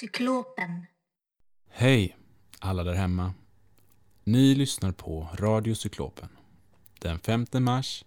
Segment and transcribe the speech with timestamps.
[0.00, 0.86] Cyklopen
[1.68, 2.16] Hej
[2.58, 3.34] alla där hemma.
[4.24, 6.28] Ni lyssnar på Radio Cyklopen
[6.98, 8.04] Den 5 mars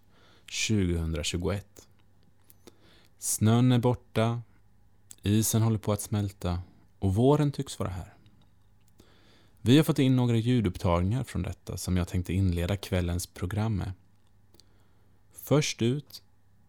[0.67, 1.87] 2021.
[3.17, 4.41] Snön är borta,
[5.21, 6.61] isen håller på att smälta
[6.99, 8.13] och våren tycks vara här.
[9.61, 13.91] Vi har fått in några ljudupptagningar från detta som jag tänkte inleda kvällens program med.
[15.31, 16.23] Först ut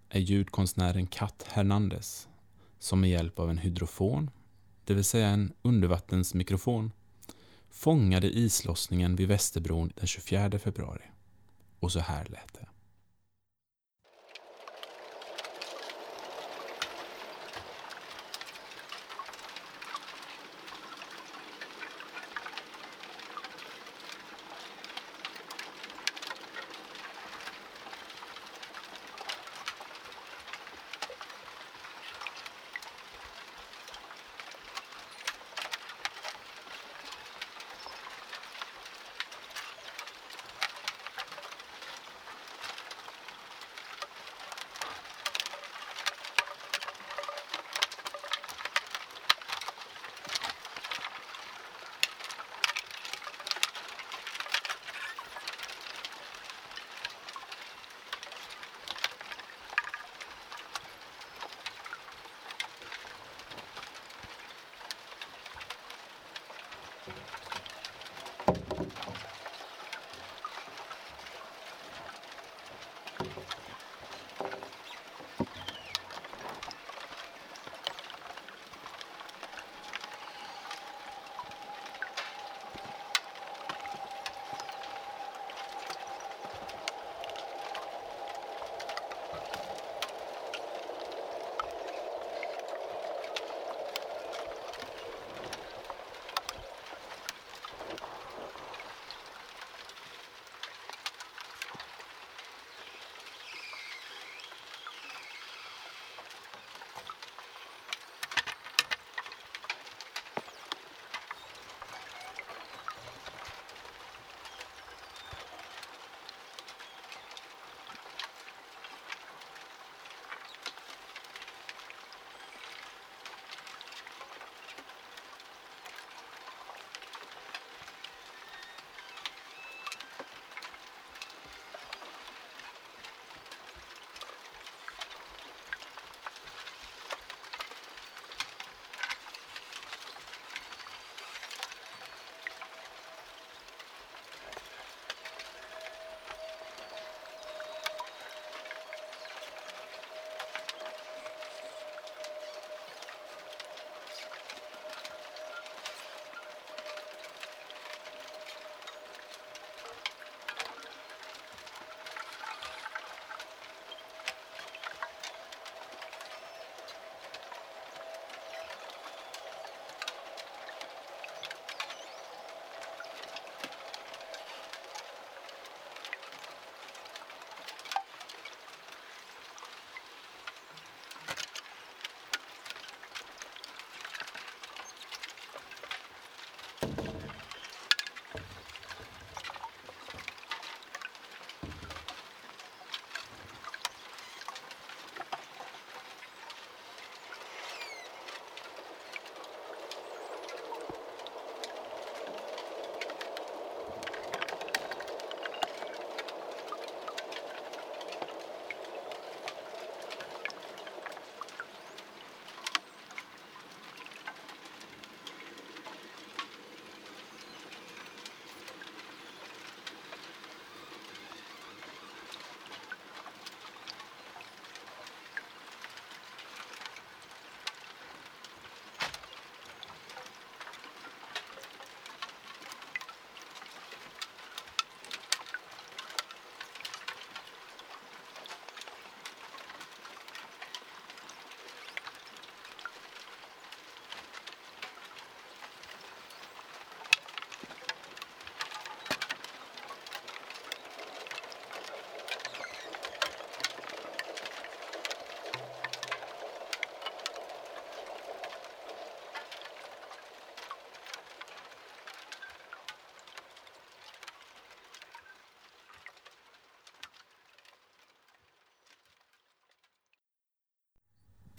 [0.08, 2.28] är ljudkonstnären Kat Hernandez
[2.78, 4.30] som med hjälp av en hydrofon,
[4.92, 6.92] det vill säga en undervattensmikrofon,
[7.70, 11.02] fångade islossningen vid Västerbron den 24 februari.
[11.80, 12.68] Och så här lät det.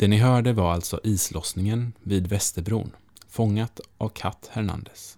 [0.04, 2.92] Det ni hörde var alltså islossningen vid Västerbron,
[3.28, 5.18] fångat av Kat Hernandez.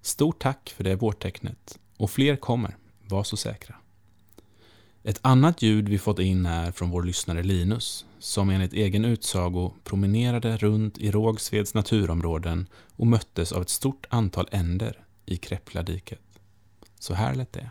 [0.00, 3.76] Stort tack för det vårtecknet och fler kommer, var så säkra.
[5.02, 9.72] Ett annat ljud vi fått in är från vår lyssnare Linus, som enligt egen utsago
[9.84, 12.66] promenerade runt i Rågsveds naturområden
[12.96, 16.20] och möttes av ett stort antal änder i Kräppladiket.
[16.98, 17.70] Så här lät det.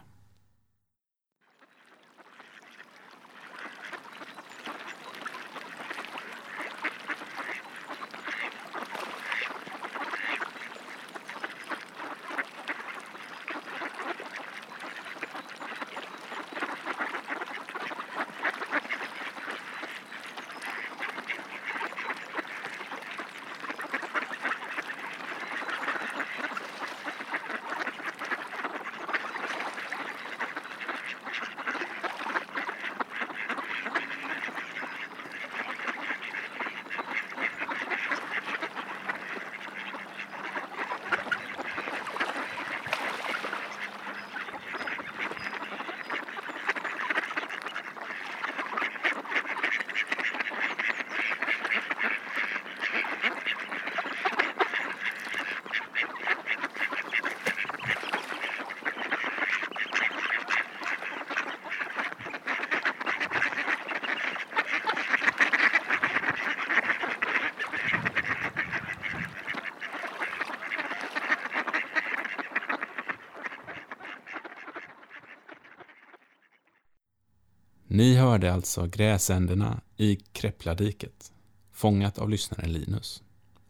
[77.96, 81.34] Ni hörde alltså gräsänderna i Kräppladiket,
[81.72, 83.24] fångat av lyssnaren Linus.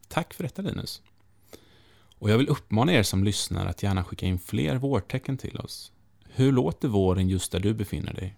[0.08, 1.02] Tack för detta Linus.
[2.20, 5.92] Och jag vill uppmana er som lyssnar att gärna skicka in fler vårtecken till oss.
[6.24, 8.38] Hur låter våren just där du befinner dig?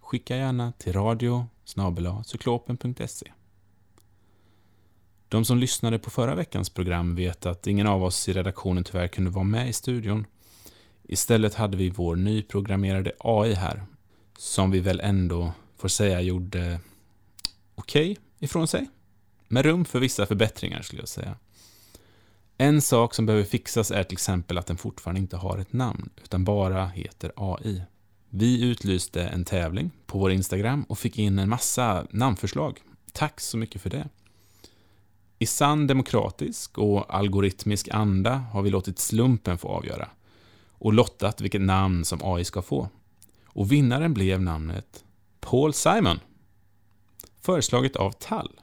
[0.00, 1.46] Skicka gärna till radio
[2.24, 3.32] cyklopen.se.
[5.28, 9.08] De som lyssnade på förra veckans program vet att ingen av oss i redaktionen tyvärr
[9.08, 10.26] kunde vara med i studion.
[11.02, 13.86] Istället hade vi vår nyprogrammerade AI här
[14.38, 16.80] som vi väl ändå får säga gjorde
[17.74, 18.88] okej okay ifrån sig.
[19.48, 21.36] Med rum för vissa förbättringar skulle jag säga.
[22.56, 26.10] En sak som behöver fixas är till exempel att den fortfarande inte har ett namn,
[26.24, 27.82] utan bara heter AI.
[28.28, 32.80] Vi utlyste en tävling på vår Instagram och fick in en massa namnförslag.
[33.12, 34.08] Tack så mycket för det.
[35.38, 40.08] I sann demokratisk och algoritmisk anda har vi låtit slumpen få avgöra
[40.68, 42.88] och lottat vilket namn som AI ska få.
[43.54, 45.04] Och vinnaren blev namnet
[45.40, 46.20] Paul Simon.
[47.40, 48.60] Föreslaget av Tall.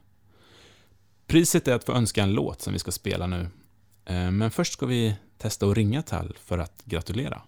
[1.28, 3.50] Priset är att få önska en låt som vi ska spela nu.
[4.06, 7.42] Eh, men först ska vi testa att ringa Tall för att gratulera.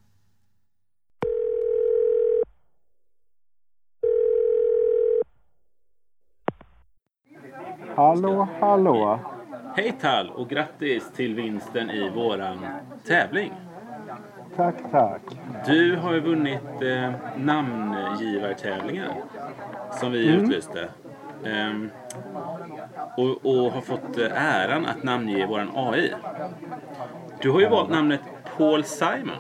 [7.95, 9.19] Hallå, hallå.
[9.75, 12.65] Hej Tall och grattis till vinsten i våran
[13.07, 13.51] tävling.
[14.55, 15.21] Tack, tack.
[15.65, 19.11] Du har ju vunnit eh, namngivartävlingen
[19.91, 20.43] som vi mm.
[20.43, 20.89] utlyste.
[21.43, 21.89] Um,
[23.17, 26.13] och, och, har fått eh, äran att namnge våran AI.
[27.41, 28.21] Du har ju valt namnet
[28.57, 29.37] Paul Simon.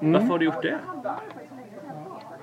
[0.00, 0.12] Mm.
[0.12, 0.78] Varför har du gjort det?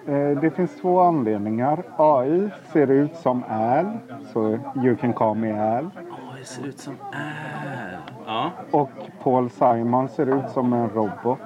[0.07, 1.83] Eh, det finns två anledningar.
[1.97, 3.97] AI ser ut som Al,
[4.33, 5.89] så you can call me Al.
[6.35, 8.15] AI ser ut som Al.
[8.25, 8.51] Ja.
[8.71, 8.89] Och
[9.23, 11.39] Paul Simon ser ut som en robot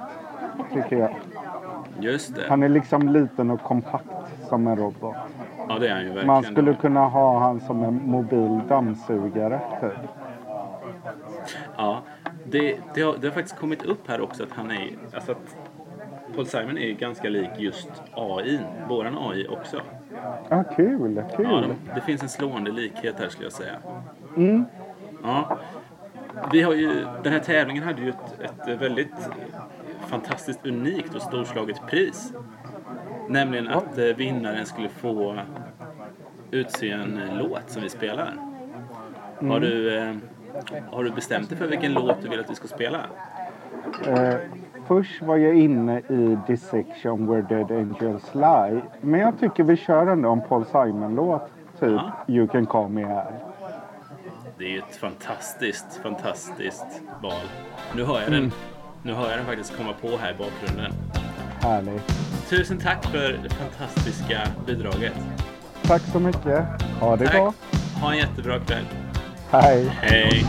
[0.72, 1.10] tycker jag.
[2.00, 2.42] Just det.
[2.48, 4.06] Han är liksom liten och kompakt
[4.48, 5.16] som en robot.
[5.68, 6.26] Ja, det är han ju verkligen.
[6.26, 10.10] Man skulle kunna ha han som en mobil dammsugare, typ.
[11.76, 12.02] Ja,
[12.44, 14.88] det, det, har, det har faktiskt kommit upp här också att han är...
[15.14, 15.56] Alltså att
[16.34, 19.80] Paul Simon är ganska lik just AI, våran AI också.
[20.48, 21.46] Ja, kul, kul.
[21.50, 23.76] Ja, de, det finns en slående likhet här skulle jag säga.
[24.36, 24.64] Mm.
[25.22, 25.58] Ja.
[26.52, 29.30] Vi har ju, den här tävlingen hade ju ett, ett väldigt
[30.10, 32.32] fantastiskt unikt och storslaget pris.
[33.28, 35.40] Nämligen att eh, vinnaren skulle få
[36.50, 38.32] utse en låt som vi spelar.
[39.40, 39.50] Mm.
[39.50, 40.14] Har, du, eh,
[40.92, 42.98] har du bestämt dig för vilken låt du vill att vi ska spela?
[44.06, 44.34] Eh,
[44.86, 48.82] först var jag inne i Dissection Where Dead Angels Lie.
[49.00, 51.42] Men jag tycker vi kör ändå en Paul Simon-låt.
[51.80, 52.12] Typ ja.
[52.28, 53.32] You Can Call Me Al.
[54.58, 57.32] Det är ett fantastiskt, fantastiskt val.
[57.96, 58.40] Nu hör jag mm.
[58.40, 58.52] den
[59.02, 60.92] nu hör jag den faktiskt komma på här i bakgrunden.
[61.60, 62.02] Härligt.
[62.48, 65.12] Tusen tack för det fantastiska bidraget.
[65.82, 66.64] Tack så mycket.
[67.00, 67.34] Ha det tack.
[67.34, 67.54] bra.
[68.00, 68.84] Ha en jättebra kväll.
[69.50, 69.84] Hej.
[70.02, 70.46] Hej.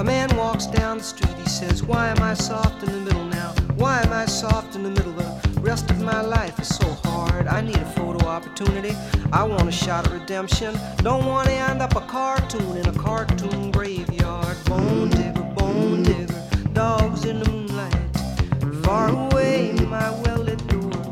[0.00, 3.24] A man walks down the street, he says, Why am I soft in the middle
[3.24, 3.52] now?
[3.76, 5.12] Why am I soft in the middle?
[5.12, 7.46] The rest of my life is so hard.
[7.46, 8.96] I need a photo opportunity.
[9.32, 10.74] I want a shot at redemption.
[11.02, 14.56] Don't want to end up a cartoon in a cartoon graveyard.
[14.64, 15.39] Bone digger, bone digger,
[16.80, 17.94] dogs in the moonlight.
[18.84, 21.02] Far away, my well lit door.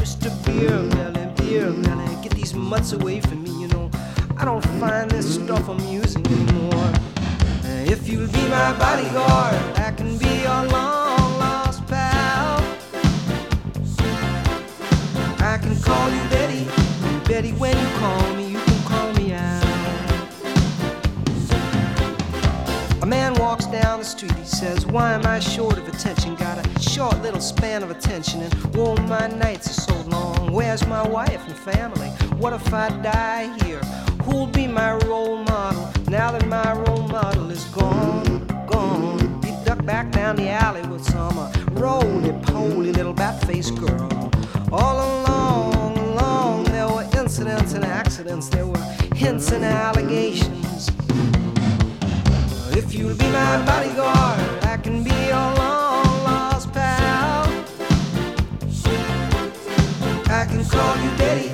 [0.00, 0.28] Mr.
[0.44, 3.90] Beer Belly, Beer Belly, get these mutts away from me, you know.
[4.36, 6.92] I don't find this stuff amusing anymore.
[7.66, 12.62] Uh, if you'll be my bodyguard, I can be your long lost pal.
[15.52, 16.62] I can call you Betty,
[17.28, 18.57] Betty, when you call me,
[23.08, 26.34] man walks down the street, he says, Why am I short of attention?
[26.34, 30.52] Got a short little span of attention, and whoa, my nights are so long.
[30.52, 32.08] Where's my wife and family?
[32.36, 33.80] What if I die here?
[34.24, 38.46] Who'll be my role model now that my role model is gone?
[38.66, 39.42] Gone.
[39.42, 44.30] He ducked back down the alley with some roly poly little bat faced girl.
[44.70, 48.84] All along, along, there were incidents and accidents, there were
[49.14, 50.90] hints and allegations.
[52.78, 57.42] If you'll be my bodyguard, I can be your long lost pal.
[60.30, 61.48] I can call you Daddy,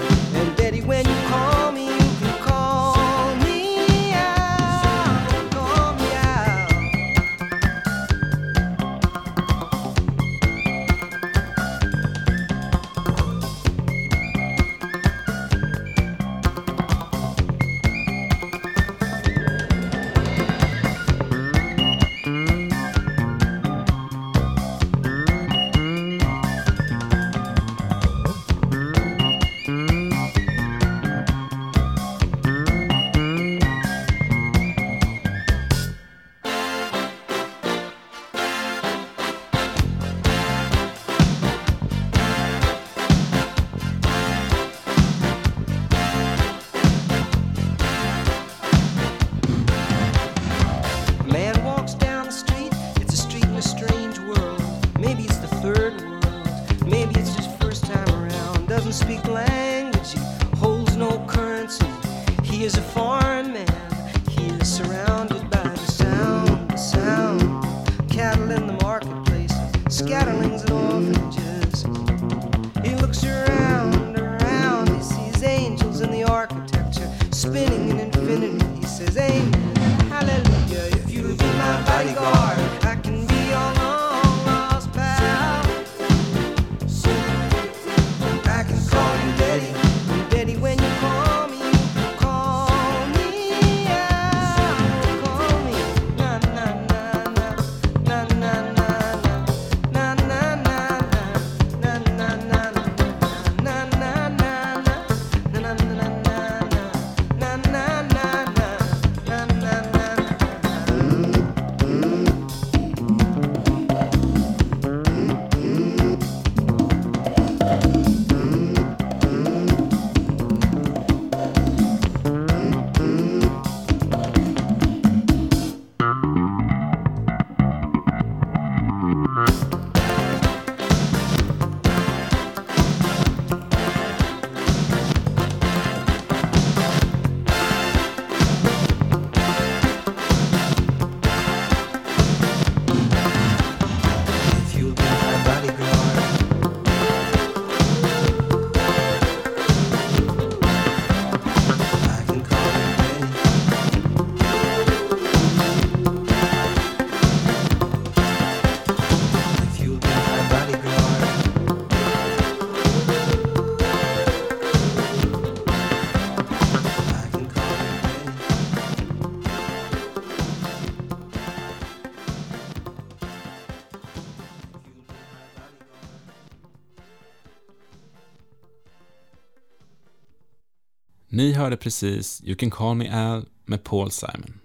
[181.65, 184.61] hörde precis You can call me Al med Paul Simon.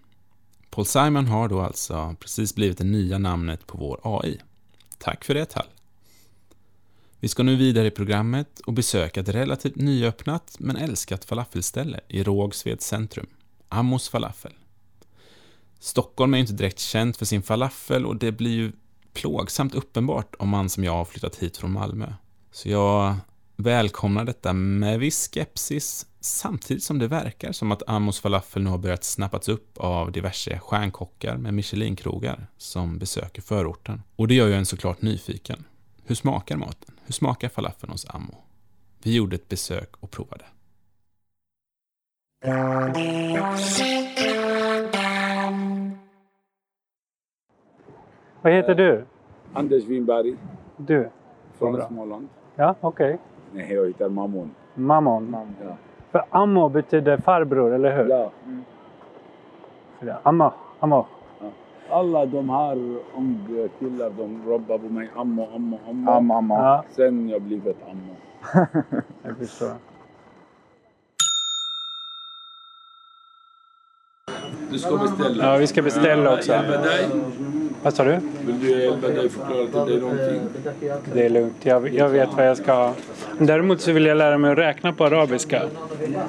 [0.70, 4.40] Paul Simon har då alltså precis blivit det nya namnet på vår AI.
[4.98, 5.66] Tack för det, Tal.
[7.20, 12.24] Vi ska nu vidare i programmet och besöka ett relativt nyöppnat men älskat falafelställe i
[12.24, 13.28] Rågsveds centrum,
[13.70, 14.54] Amos Falafel.
[15.80, 18.72] Stockholm är ju inte direkt känt för sin falafel och det blir ju
[19.14, 22.14] plågsamt uppenbart om man som jag har flyttat hit från Malmö.
[22.52, 23.16] Så jag
[23.56, 28.78] välkomnar detta med viss skepsis Samtidigt som det verkar som att Amos falafel nu har
[28.78, 34.02] börjat snappats upp av diverse stjärnkockar med Michelin-krogar som besöker förorten.
[34.16, 35.64] Och det gör ju en såklart nyfiken.
[36.06, 36.96] Hur smakar maten?
[37.06, 38.36] Hur smakar falafeln hos Ammo?
[39.04, 40.46] Vi gjorde ett besök och provade.
[48.42, 49.06] Vad heter du?
[49.54, 50.36] Anders Winberg
[50.78, 51.10] Du?
[51.58, 51.82] från.
[51.88, 52.30] Småland.
[52.56, 53.20] Ja, okej.
[53.54, 54.56] Nej, jag heter Mammon.
[54.76, 55.56] Mammon.
[55.62, 55.78] Ja.
[56.12, 58.10] För ammo betyder farbror, eller hur?
[58.10, 58.32] Ja.
[60.00, 61.06] Är Amma, ammo.
[61.90, 62.76] Alla de här
[63.18, 65.10] unga killar de robbar på mig.
[65.16, 66.12] Ammo, ammo, ammo.
[66.12, 66.56] Ja, mamma.
[66.56, 68.16] Ja, Sen jag blivit ammo.
[69.24, 69.89] jag förstår.
[74.72, 75.46] Du ska beställa.
[75.46, 76.62] Ja, vi ska beställa också.
[77.84, 78.20] Vad sa du?
[78.46, 80.42] Vill du hjälpa dig förklara till dig någonting?
[81.14, 81.56] Det är lugnt.
[81.62, 82.74] Jag, jag vet vad jag ska...
[82.74, 82.94] ha.
[83.40, 85.62] Däremot så vill jag lära mig att räkna på arabiska.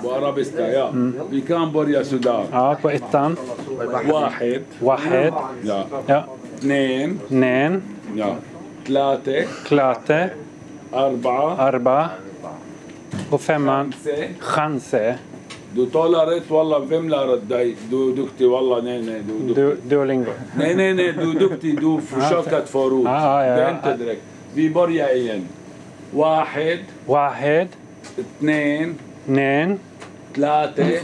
[0.03, 0.89] På arabiska, ja.
[0.89, 1.21] Mm.
[1.31, 2.45] Vi kan börja sådär.
[2.53, 3.37] Ja, på ettan.
[4.07, 4.62] Wahed.
[4.79, 5.33] Wahed.
[5.62, 5.85] Ja.
[6.07, 6.25] ja.
[6.61, 7.19] Nen.
[7.29, 7.83] Nen.
[8.15, 8.35] Ja.
[8.85, 9.45] Klate.
[9.65, 10.31] Klate.
[10.93, 11.57] Arba.
[11.57, 12.09] Arba.
[13.31, 13.93] Och femman.
[13.93, 14.29] Chanse.
[14.39, 15.19] Chanse.
[15.77, 20.33] دو تولاريت والله فيم لا رداي دو دكتي والله ني ني دو دو دو لينغو
[20.59, 23.71] ني ني ني دو دكتي دو فشوكات فاروت آه آه آه, آه.
[23.71, 24.19] انت دريك
[24.55, 25.45] في بوريا ايان
[26.15, 26.79] واحد.
[27.09, 27.69] واحد.
[28.19, 29.79] اثنين اثنين
[30.37, 31.00] ثلاثة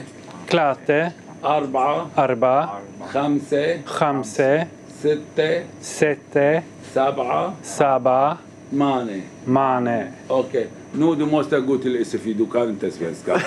[0.48, 1.12] ثلاثة
[1.44, 2.80] أربعة أربعة
[3.12, 3.80] خمسة.
[3.86, 4.66] خمسة.
[5.02, 5.62] ستة.
[5.82, 6.62] ستة.
[6.94, 7.54] سبعة.
[7.62, 8.38] سبعة.
[8.72, 10.66] ماني ماني أوكي okay.
[10.96, 13.32] Nu du måste gå till SFI, du kan inte svenska.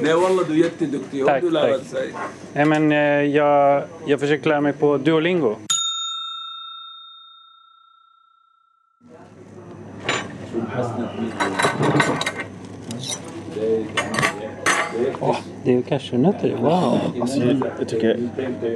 [0.00, 1.20] Nej walla, du är jätteduktig.
[1.20, 2.12] Har Tack, du lärt sig?
[2.52, 2.98] Nej, men eh,
[3.36, 5.56] jag, jag försöker lära mig på Duolingo.
[15.20, 16.56] Åh, det är cashewnötter.
[16.60, 16.98] Wow!
[17.20, 18.20] Alltså, jag, jag tycker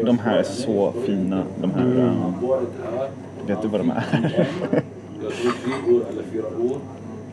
[0.05, 1.45] de här är så fina.
[1.61, 4.49] De här, äh, vet du vad de är?
[5.23, 6.79] Jag tror tre år eller fyra år.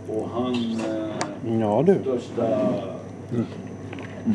[0.10, 1.96] Och han eh, Ja du.
[2.02, 2.44] största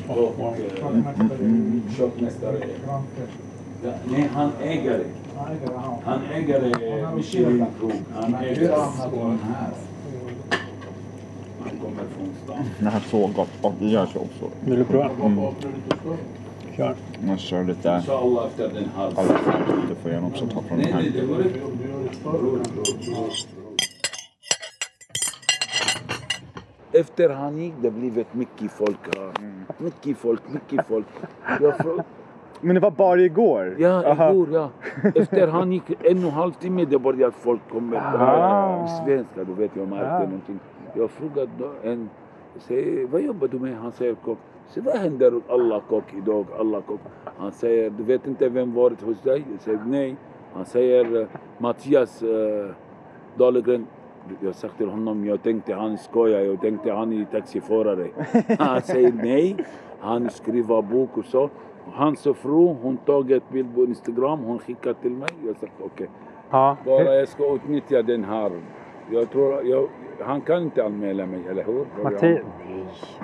[0.09, 2.59] och eh, köpmästare.
[2.87, 5.05] Ja, nej, han ägare.
[6.05, 6.73] Han ägare
[7.17, 7.93] Michelin-krog.
[8.15, 8.77] Han ägare.
[11.61, 12.65] Han kommer från stan.
[12.79, 13.49] Den här är så gott.
[13.63, 14.49] Och det gör så också.
[14.65, 15.11] Vill du prova?
[16.77, 16.95] Kör.
[17.27, 19.07] Man kör lite Inshallah efter den här.
[19.17, 19.39] alla
[19.89, 21.92] Det får jag också ta från den Nej, nej, här.
[26.93, 29.33] Efter han gick det blivit mycket folk här.
[29.79, 31.07] Mycket folk, mycket folk.
[31.61, 32.03] Jag frå-
[32.61, 33.77] Men det var bara igår?
[33.79, 34.31] Ja, Aha.
[34.31, 34.69] igår ja.
[35.15, 37.97] Efter han gick en och en halv timme det började folk komma.
[38.19, 38.87] Ah.
[38.87, 40.19] Svenska, du vet jag märkte Ja.
[40.19, 40.59] någonting.
[40.95, 41.49] Jag frågade
[41.83, 42.11] en,
[42.59, 43.77] säger, vad jobbar du med?
[43.77, 44.39] Han säger kock.
[44.69, 47.01] Så vad händer alla kock idag, alla kock?
[47.37, 49.45] Han säger, du vet inte vem varit hos dig?
[49.53, 50.17] Jag säger nej.
[50.55, 51.27] Han säger eh,
[51.59, 52.71] Mattias uh,
[53.35, 53.87] Dahlgren.
[54.41, 58.09] Jag sa till honom, jag tänkte han skojar, jag tänkte han är taxiförare.
[58.59, 59.57] Han säger nej,
[60.01, 61.51] han skriver bok och så.
[61.93, 65.29] Hans fru, hon tagit bild på Instagram, hon skickade till mig.
[65.47, 66.09] Jag sa okej,
[66.51, 66.77] Ja.
[66.85, 68.51] bara jag ska utnyttja den här.
[69.11, 69.89] Jag tror, jag,
[70.21, 71.87] han kan inte anmäla mig, eller hur?
[72.03, 72.41] Matti...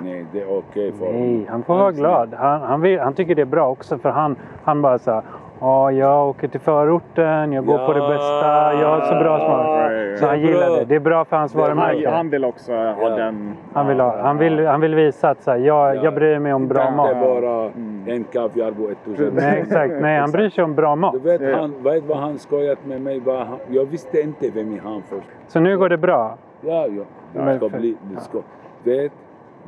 [0.03, 1.45] Nej, det är okej för Nej, honom.
[1.49, 2.33] han får vara glad.
[2.33, 5.23] Han, han, vill, han tycker det är bra också för han, han bara så här,
[5.61, 8.07] Ja, jag åker till förorten, jag går på det Ja.
[8.09, 10.19] bästa, jag har så bra smak.
[10.19, 10.75] Så han Det är gillar bra.
[10.79, 10.85] det.
[10.85, 11.67] Det är bra för hans bra.
[11.67, 12.09] Han, varumärke.
[12.09, 13.09] han vill också ha Ja.
[13.09, 13.53] den...
[13.73, 16.03] Han vill, ha, han, vill, han vill visa att så här, jag, Ja.
[16.03, 17.11] jag bryr mig om bra Inte mat.
[17.21, 17.65] bara
[18.15, 19.29] en kaviar på 1000.
[19.33, 19.93] Nej, exakt.
[20.01, 21.13] Nej, han bryr sig om bra mat.
[21.13, 21.57] Du vet, Ja.
[21.59, 23.19] han, vet vad han skojat med mig?
[23.19, 25.27] Vad han, jag visste inte vem är han först.
[25.47, 26.37] Så nu går det bra.
[26.61, 27.03] Ja, ja.
[27.45, 28.37] Det ska bli, det ska,
[28.83, 29.11] vet,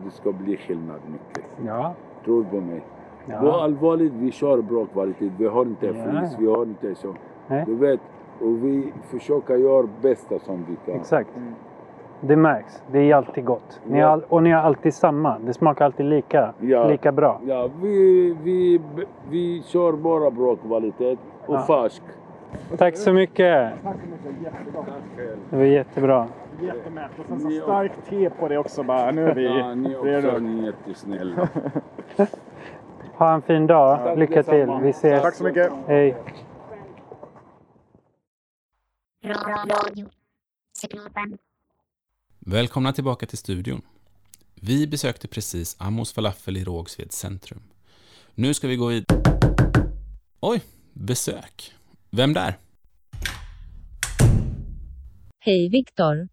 [0.06, 1.44] det ska bli skillnad mycket.
[1.68, 1.94] Ja.
[2.26, 2.82] Tror på mig.
[3.26, 3.64] Ja.
[3.64, 5.32] allvarligt, vi kör bra kvalitet.
[5.38, 5.94] Vi har inte Ja.
[5.94, 7.16] flis, vi har inte så.
[7.48, 7.64] Nej.
[7.68, 8.00] Du vet,
[8.42, 10.96] och vi försöker göra bästa som vi kan.
[11.02, 11.30] Exakt.
[12.22, 12.84] Det märks.
[12.92, 13.82] Det är alltid gott.
[13.86, 15.40] Ni all- och ni har alltid samma.
[15.40, 16.88] Det smakar alltid lika, Ja.
[16.88, 17.40] lika bra.
[17.46, 18.82] Ja, vi, vi,
[19.30, 21.60] vi kör bara bra kvalitet och Ja.
[21.62, 22.04] färsk.
[22.78, 23.72] Tack så mycket.
[25.50, 26.28] Det var jättebra.
[26.62, 27.12] Jättemätt.
[27.20, 29.12] Och sen så starkt te på det också bara.
[29.12, 31.48] Nu är vi Ja, ni också, ni är jättesnälla.
[33.22, 34.04] Ha en fin dag.
[34.04, 34.68] Tack Lycka till.
[34.84, 35.22] Vi ses.
[35.22, 35.72] Tack så mycket.
[35.88, 36.18] Hej.
[42.40, 43.82] Välkomna tillbaka till studion.
[44.56, 47.62] Vi besökte precis Amos falafel i Rågsveds centrum.
[48.36, 49.06] Nu ska vi gå vid...
[50.40, 50.62] Oj,
[50.94, 51.74] besök.
[52.10, 52.58] Vem där?
[55.40, 56.28] Hej Viktor.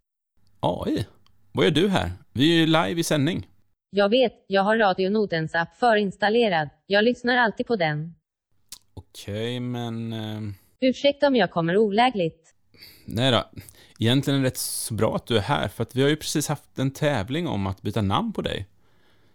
[0.59, 1.07] AI.
[1.51, 2.11] Vad gör du här?
[2.33, 3.48] Vi är ju live i sändning.
[3.91, 6.69] Jag vet, jag har Radio Nordens app förinstallerad.
[6.85, 8.15] Jag lyssnar alltid på den.
[8.93, 10.13] Okej, men...
[10.13, 10.41] Eh,
[10.81, 12.53] Ursäkta om jag kommer olägligt.
[13.05, 13.43] nej då.
[13.99, 16.15] Egentligen är det rätt så bra att du är här, för att vi har ju
[16.15, 18.67] precis haft en tävling om att byta namn på dig.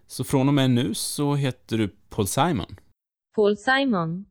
[0.07, 2.77] Så från och med nu så heter du Paul Simon.
[3.35, 4.25] Paul Simon.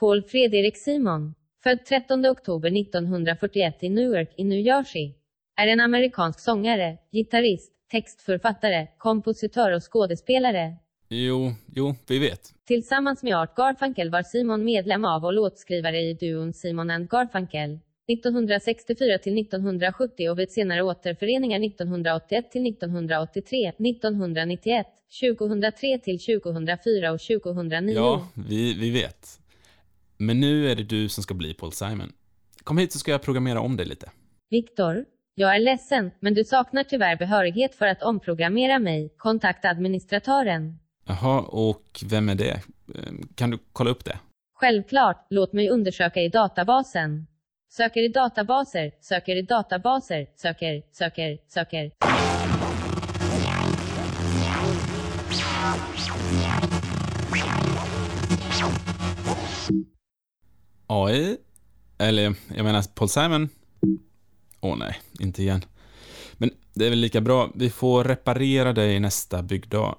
[0.00, 1.34] Paul Fredrik Simon.
[1.62, 5.14] Född 13 oktober 1941 i Newark i New Jersey.
[5.56, 10.76] Är en amerikansk sångare, gitarrist, textförfattare, kompositör och skådespelare.
[11.08, 12.54] Jo, jo, vi vet.
[12.66, 17.78] Tillsammans med Art Garfunkel var Simon medlem av och låtskrivare i duon Simon and Garfunkel.
[18.12, 24.86] 1964 till 1970 och vid senare återföreningar 1981 till 1983, 1991,
[25.20, 27.94] 2003 till 2004 och 2009.
[27.94, 29.40] Ja, vi, vi vet.
[30.16, 32.12] Men nu är det du som ska bli Paul Simon.
[32.64, 34.10] Kom hit så ska jag programmera om dig lite.
[34.50, 35.04] Viktor,
[35.40, 39.14] jag är ledsen, men du saknar tyvärr behörighet för att omprogrammera mig.
[39.16, 40.78] Kontakta administratören.
[41.06, 42.50] Jaha, och vem är det?
[42.94, 44.18] Eh, Kan du kolla upp det?
[44.54, 47.26] Självklart, låt mig undersöka i databasen.
[47.72, 51.90] Söker i databaser, söker i databaser, söker, söker, söker.
[60.86, 61.36] AI?
[61.98, 63.48] Eller, jag menar Paul Simon?
[64.60, 65.64] Åh nej, inte igen.
[66.32, 67.50] Men det är väl lika bra.
[67.54, 69.96] Vi får reparera dig nästa byggdag.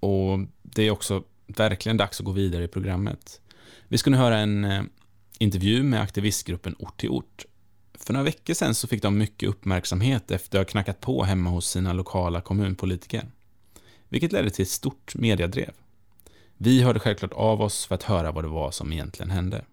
[0.00, 3.40] Och det är också verkligen dags att gå vidare i programmet.
[3.88, 4.82] Vi ska nu höra en eh,
[5.38, 7.44] intervju med aktivistgruppen Ort till ort.
[7.94, 11.50] För några veckor sedan så fick de mycket uppmärksamhet efter att ha knackat på hemma
[11.50, 13.26] hos sina lokala kommunpolitiker.
[14.08, 15.72] Vilket ledde till ett stort mediadrev.
[16.56, 19.64] Vi hörde självklart av oss för att höra vad det var som egentligen hände.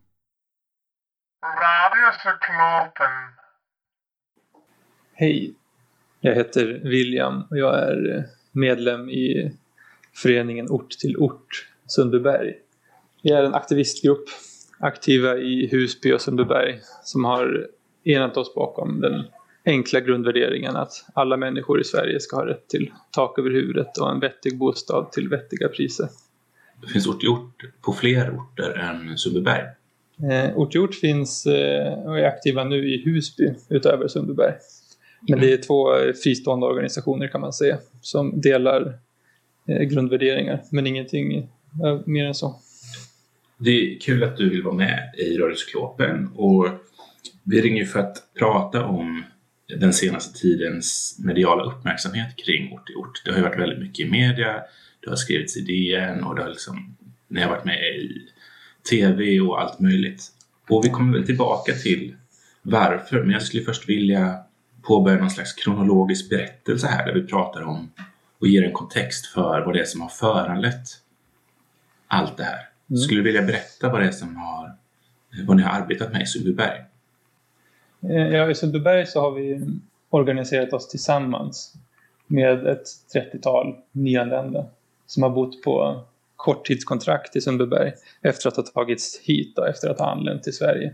[1.46, 3.47] Radiocyklopen.
[5.20, 5.54] Hej,
[6.22, 9.52] jag heter William och jag är medlem i
[10.14, 12.54] föreningen Ort till ort Sundbyberg.
[13.24, 14.26] Vi är en aktivistgrupp
[14.80, 17.68] aktiva i Husby och Sundbyberg som har
[18.04, 19.24] enat oss bakom den
[19.66, 24.12] enkla grundvärderingen att alla människor i Sverige ska ha rätt till tak över huvudet och
[24.12, 26.08] en vettig bostad till vettiga priser.
[26.82, 29.66] Det finns ort i ort på fler orter än Sundbyberg.
[30.32, 34.54] Eh, Ort till ort finns eh, och är aktiva nu i Husby utöver Sundbyberg.
[35.28, 39.00] Men det är två eh, fristående organisationer kan man säga som delar
[39.68, 42.56] eh, grundvärderingar men ingenting eh, mer än så.
[43.58, 46.70] Det är kul att du vill vara med i Rörelseklopen och
[47.44, 49.24] vi ringer för att prata om
[49.80, 53.22] den senaste tidens mediala uppmärksamhet kring ort i ort.
[53.26, 54.62] Det har ju varit väldigt mycket i media,
[55.04, 56.96] det har skrivits i DN och det har liksom,
[57.28, 58.28] ni har varit med i
[58.90, 60.24] TV och allt möjligt.
[60.70, 62.16] Och vi kommer väl tillbaka till
[62.62, 64.40] varför, men jag skulle först vilja
[64.88, 67.92] påbörja någon slags kronologisk berättelse här där vi pratar om
[68.40, 70.88] och ger en kontext för vad det är som har föranlett
[72.08, 72.70] allt det här.
[72.90, 72.98] Mm.
[72.98, 74.72] Skulle du vilja berätta vad det är som har,
[75.48, 76.80] vad ni har arbetat med i Sundbyberg?
[78.02, 79.62] Eh, Ja, I Sundbyberg så har vi
[80.10, 81.74] organiserat oss tillsammans
[82.28, 84.66] med ett 30-tal nyanlända
[85.06, 86.04] som har bott på
[86.36, 90.94] korttidskontrakt i Sundbyberg efter att ha tagits hit och efter att ha anlänt till Sverige.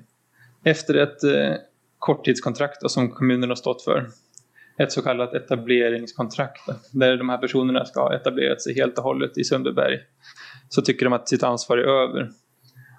[0.63, 1.56] Efter ett eh,
[2.04, 4.10] korttidskontrakt och som kommunen har stått för,
[4.78, 9.38] ett så kallat etableringskontrakt där de här personerna ska ha etablerat sig helt och hållet
[9.38, 10.00] i Sundbyberg,
[10.70, 12.30] så tycker de att sitt ansvar är över.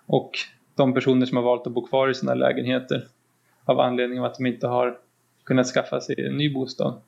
[0.06, 0.30] Och
[0.74, 3.06] de personer som har valt att bo kvar i sina lägenheter
[3.64, 4.98] av anledning av att de inte har
[5.44, 7.02] kunnat skaffa sig en ny bostad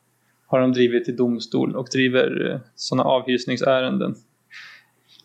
[0.46, 4.14] har de drivit till domstol och driver eh, sådana avhysningsärenden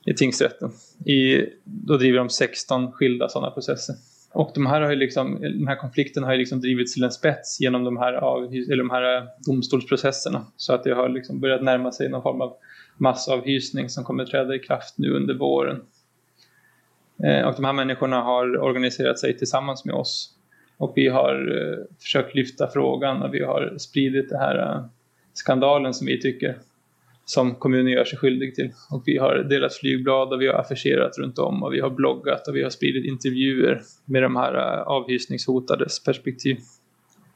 [0.06, 0.72] i tingsrätten.
[1.06, 3.96] I, då driver de 16 skilda sådana processer.
[4.34, 7.12] Och de här, har ju liksom, de här konflikten har ju liksom drivits till en
[7.12, 10.46] spets genom de här, av, eller de här eh, domstolsprocesserna.
[10.58, 12.54] Så att det har liksom börjat närma sig någon form av
[12.98, 15.82] massavhysning som kommer träda i kraft nu under våren.
[17.24, 20.36] Eh, och de här människorna har organiserat sig tillsammans med oss.
[20.78, 24.86] Och vi har eh, försökt lyfta frågan och vi har spridit den här eh,
[25.34, 26.58] skandalen som vi tycker
[27.26, 28.72] som kommunen gör sig skyldig till.
[28.92, 32.48] Och vi har delat flygblad och vi har affischerat runt om och vi har bloggat
[32.48, 36.58] och vi har spridit intervjuer med de här eh, avhysningshotades perspektiv.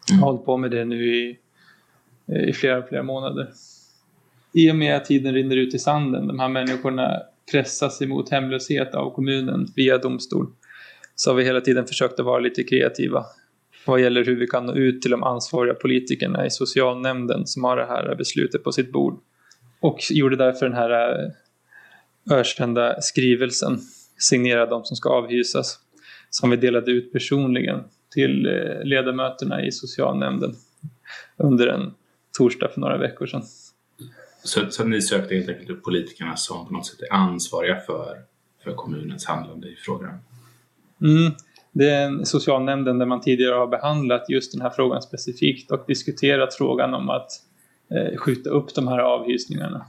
[0.08, 1.38] Jag har hållit på med det nu i,
[2.32, 3.48] eh, i flera, flera månader.
[4.54, 7.22] I och med att tiden rinner ut i sanden, de här människorna
[7.52, 10.48] pressas emot hemlöshet av kommunen via domstol,
[11.16, 13.26] så har vi hela tiden försökt att vara lite kreativa
[13.86, 17.78] vad gäller hur vi kan nå ut till de ansvariga politikerna i socialnämnden som har
[17.78, 19.20] det här beslutet på sitt bord.
[19.86, 23.80] Och gjorde därför den här eh, ökända skrivelsen
[24.18, 25.80] signerad de som ska avhysas
[26.30, 30.56] som vi delade ut personligen till eh, ledamöterna i socialnämnden
[31.38, 31.94] under en
[32.38, 33.44] torsdag för några veckor sedan.
[34.44, 38.18] Så, så ni sökte helt enkelt upp politikerna som på något sätt är ansvariga för,
[38.64, 40.20] för kommunens handlande i frågan?
[41.02, 41.34] Mm.
[41.72, 46.54] Det är socialnämnden där man tidigare har behandlat just den här frågan specifikt och diskuterat
[46.54, 47.32] frågan om att
[47.90, 49.86] eh, skjuta upp de här avhysningarna.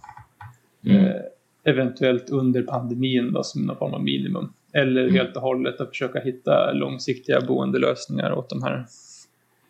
[0.85, 1.05] Mm.
[1.05, 1.17] Eh,
[1.65, 4.53] eventuellt under pandemin då, som någon form av minimum.
[4.73, 5.15] Eller Mm.
[5.15, 8.87] helt och hållet att försöka hitta långsiktiga boendelösningar åt de här.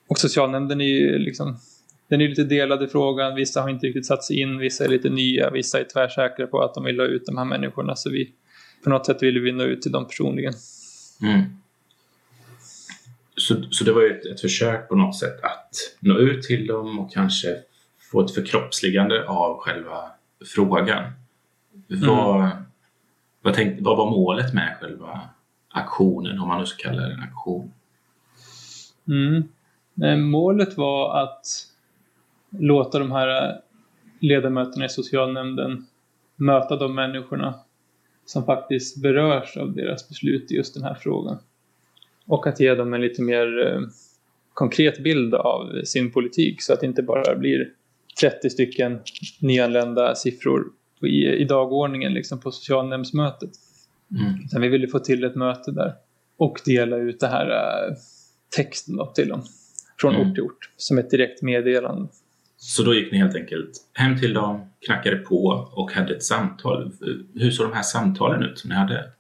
[0.09, 1.57] Och socialnämnden är ju liksom
[2.09, 3.35] den är lite delad i frågan.
[3.35, 6.63] Vissa har inte riktigt satt sig in, vissa är lite nya, vissa är tvärsäkra på
[6.63, 7.97] att de vill ha ut de här människorna.
[7.97, 8.33] Så vi,
[8.85, 10.53] på något sätt vill vi nå ut till dem personligen.
[11.23, 11.43] Mm.
[13.37, 16.67] Så, så det var ju ett, ett försök på något sätt att nå ut till
[16.67, 17.49] dem och kanske
[18.11, 20.11] få ett förkroppsligande av själva
[20.55, 21.13] frågan.
[21.89, 22.51] Vad,
[23.43, 25.21] vad, tänkte, vad var målet med själva
[25.69, 27.73] aktionen, om man nu ska kalla det en aktion?
[29.09, 29.49] Mm.
[30.31, 31.47] Målet var att
[32.51, 33.61] låta de här
[34.21, 35.87] ledamöterna i socialnämnden
[36.37, 37.55] möta de människorna
[38.27, 41.39] som faktiskt berörs av deras beslut i just den här frågan.
[42.27, 43.81] Och att ge dem en lite mer eh,
[44.55, 47.71] konkret bild av sin politik så att det inte bara blir
[48.21, 49.01] 30 stycken
[49.41, 50.65] nyanlända siffror
[51.03, 53.51] i, i dagordningen liksom på socialnämndsmötet.
[54.11, 54.45] Mm.
[54.45, 55.95] Utan vi ville få till ett möte där
[56.37, 57.95] och dela ut det här eh,
[58.57, 59.43] texten då till dem
[60.01, 60.29] från Mm.
[60.29, 62.09] ort till ort som ett direkt meddelande.
[62.57, 66.93] Så då gick ni helt enkelt hem till dem, knackade på och hade ett samtal.
[67.35, 69.11] Hur såg de här samtalen ut som ni hade?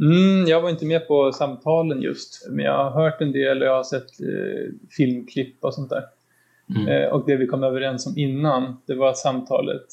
[0.00, 3.68] Mm, jag var inte med på samtalen just, men jag har hört en del och
[3.68, 6.04] jag har sett eh, filmklipp och sånt där.
[6.76, 6.88] Mm.
[6.88, 9.86] Eh, och det vi kom överens om innan, det var att samtalet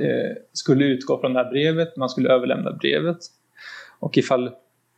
[0.00, 3.18] eh, skulle utgå från det här brevet, man skulle överlämna brevet.
[3.98, 4.50] Och ifall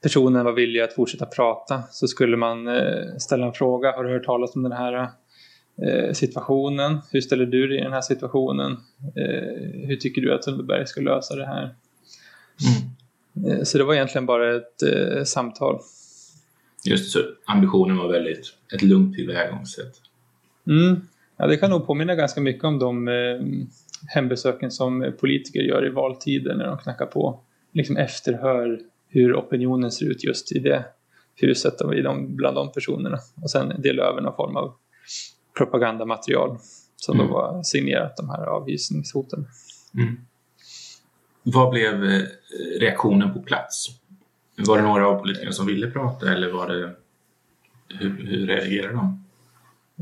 [0.03, 3.93] personen var villig att fortsätta prata så skulle man eh, ställa en fråga.
[3.93, 5.11] Har du hört talas om den här
[5.83, 6.99] eh, situationen?
[7.11, 8.73] Hur ställer du dig i den här situationen?
[9.17, 11.75] Eh, hur tycker du att Sundbyberg ska lösa det här?
[13.37, 13.51] Mm.
[13.51, 14.83] Eh, Så det var egentligen bara ett
[15.29, 15.81] samtal.
[16.85, 20.01] Just så ambitionen var väldigt ett lugnt tillvägagångssätt.
[20.67, 21.01] Mm.
[21.37, 23.41] Ja, det kan nog påminna ganska mycket om de eh,
[24.15, 27.41] hembesöken som politiker gör i valtider när de knackar på.
[27.73, 30.85] Liksom efterhör hur opinionen ser ut just i det
[31.35, 33.19] huset och i de, bland de personerna.
[33.43, 34.75] Och sen dela över någon form av
[35.59, 36.59] propagandamaterial
[36.97, 37.27] som Mm.
[37.27, 39.47] då var signerat de här avhysningshoten.
[39.95, 40.17] Mm.
[41.43, 42.23] Vad blev eh,
[42.81, 43.87] reaktionen på plats?
[44.67, 46.93] Var det några av politikerna som ville prata eller var det...
[47.89, 49.25] Hur, hur reagerade de?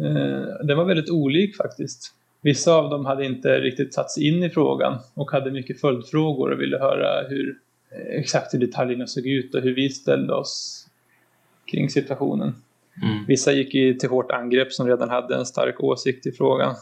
[0.01, 2.15] Eh, den var väldigt olik faktiskt.
[2.41, 6.51] Vissa av dem hade inte riktigt satt sig in i frågan och hade mycket följdfrågor
[6.51, 7.57] och ville höra hur
[7.91, 10.87] eh, exakt hur detaljerna såg ut och hur vi ställde oss
[11.71, 12.55] kring situationen.
[13.03, 13.25] Mm.
[13.29, 16.75] Vissa gick ju till hårt angrepp som redan hade en stark åsikt i frågan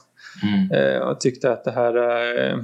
[0.42, 0.70] Mm.
[0.70, 1.96] eh, och tyckte att det här...
[1.96, 2.58] Eh,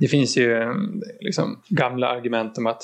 [0.00, 0.74] det finns ju
[1.20, 2.82] liksom gamla argument om att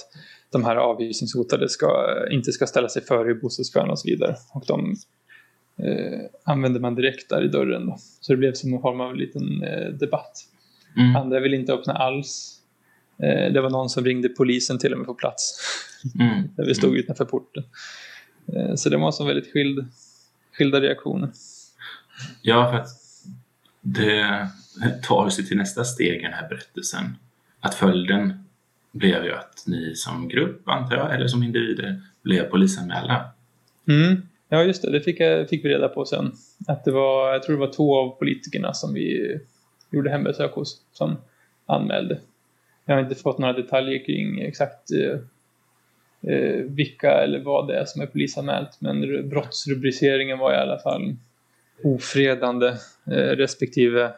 [0.50, 4.36] de här avhysningshotade ska, inte ska ställa sig före i bostadskön och så vidare.
[4.54, 4.96] Och de
[5.76, 7.86] eh, använder man direkt där i dörren.
[7.86, 7.96] Då.
[8.20, 10.38] Så det blev som en form av liten eh, debatt.
[10.96, 11.16] Mm.
[11.16, 12.60] Andra vill inte öppna alls.
[13.22, 15.60] Eh, det var någon som ringde polisen till och med på plats.
[16.20, 16.48] Mm.
[16.56, 17.64] Där vi stod utanför porten.
[18.46, 19.86] Eh, så det var som väldigt skild,
[20.52, 21.30] skilda reaktioner.
[22.42, 22.88] Ja, för att
[23.80, 24.48] det
[25.02, 27.16] tar sig till nästa steg i den här berättelsen.
[27.60, 28.44] Att följden
[28.92, 33.30] blev ju att ni som grupp, antar jag, eller som individer, blev polisanmälda.
[33.88, 34.22] Mm.
[34.54, 34.90] Ja, just det.
[34.90, 36.32] Det fick, jag, fick vi reda på sen.
[36.66, 39.38] Att det var, jag tror det var två av politikerna som vi
[39.90, 41.16] gjorde hembesök hos som
[41.66, 42.20] anmälde.
[42.84, 45.18] Jag har inte fått några detaljer kring exakt eh,
[46.32, 48.80] eh, vilka eller vad det är som är polisanmält.
[48.80, 51.16] Men brottsrubriceringen var i alla fall
[51.84, 52.66] ofredande
[53.06, 54.12] eh, respektive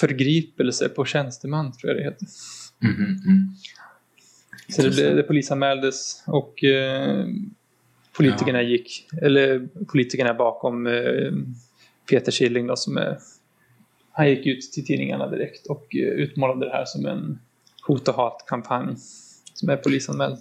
[0.00, 2.26] förgripelse på tjänsteman, tror jag det heter.
[2.78, 3.48] Mhm, mm.
[4.68, 7.26] Så det, det polisanmäldes och eh,
[8.16, 11.32] politikerna gick, eller politikerna bakom eh,
[12.10, 13.18] Peter Killing då, som är,
[14.12, 17.38] han gick ut till tidningarna direkt och eh, utmålade det här som en
[17.86, 18.96] hot och hatkampanj
[19.54, 20.38] som är polisanmäld.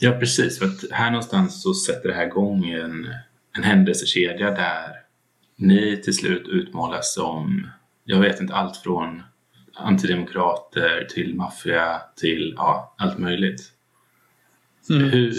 [0.00, 0.58] Ja, precis.
[0.58, 3.06] För att här någonstans så sätter det här igång en,
[3.56, 5.06] en händelsekedja där
[5.56, 7.66] ni till slut utmålas som,
[8.04, 9.22] jag vet inte, allt från
[9.74, 13.72] antidemokrater till maffia till ja, allt möjligt.
[14.90, 15.10] Mm.
[15.10, 15.34] Hur,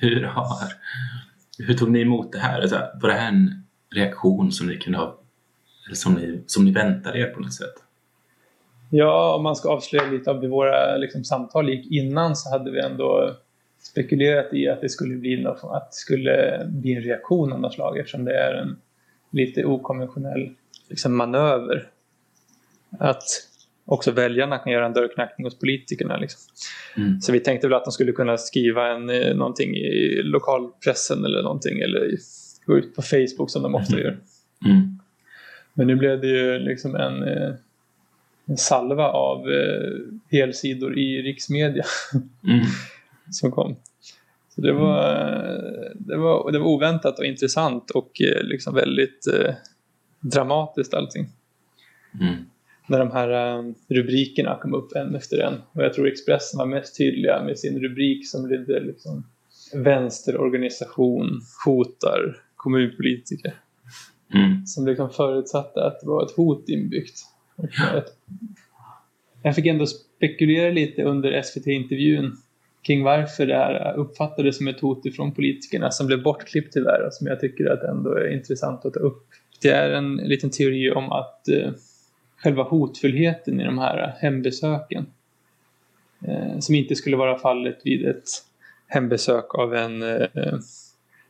[0.00, 0.72] hur, har,
[1.58, 2.60] hur tog ni emot det här?
[2.60, 5.18] Alltså, var det här en reaktion som ni kunde ha,
[5.86, 7.74] eller som ni, som ni väntade er på något sätt?
[8.90, 12.70] Ja, om man ska avslöja lite av hur våra liksom, samtal gick innan så hade
[12.70, 13.36] vi ändå
[13.82, 17.74] spekulerat i att det skulle bli, något, att det skulle bli en reaktion av något
[17.74, 18.76] slag eftersom det är en
[19.30, 20.50] lite okonventionell
[20.88, 21.88] liksom, manöver.
[22.98, 23.22] att
[23.86, 26.16] också väljarna kan göra en dörrknackning hos politikerna.
[26.16, 26.40] Liksom.
[26.96, 27.20] Mm.
[27.20, 31.42] Så vi tänkte väl att de skulle kunna skriva en, eh, någonting i lokalpressen eller
[31.42, 32.10] någonting eller
[32.66, 34.18] gå ut på Facebook som de ofta gör.
[34.64, 34.98] Mm.
[35.74, 37.54] Men nu blev det ju liksom en, eh,
[38.46, 39.90] en salva av eh,
[40.30, 41.84] helsidor i riksmedia
[42.44, 42.64] Mm.
[43.30, 43.76] som kom.
[44.54, 49.26] Så det var, eh, det var, det var oväntat och intressant och eh, liksom väldigt
[49.26, 49.54] eh,
[50.20, 51.28] dramatiskt allting.
[52.20, 52.34] Mm.
[52.86, 55.54] När de här eh, rubrikerna kom upp en efter en.
[55.72, 59.26] Och jag tror Expressen var mest tydliga med sin rubrik som lydde liksom
[59.74, 63.54] Vänsterorganisation hotar kommunpolitiker.
[64.34, 64.66] Mm.
[64.66, 67.18] Som liksom förutsatte att det var ett hot inbyggt.
[69.42, 72.36] Jag fick ändå spekulera lite under SVT-intervjun
[72.86, 77.12] kring varför det här uppfattades som ett hot ifrån politikerna som blev bortklippt tyvärr och
[77.12, 79.26] som jag tycker att ändå är intressant att ta upp.
[79.62, 81.70] Det är en liten teori om att eh,
[82.44, 85.06] själva hotfullheten i de här hembesöken.
[86.26, 88.28] Eh, som inte skulle vara fallet vid ett
[88.86, 90.28] hembesök av en eh,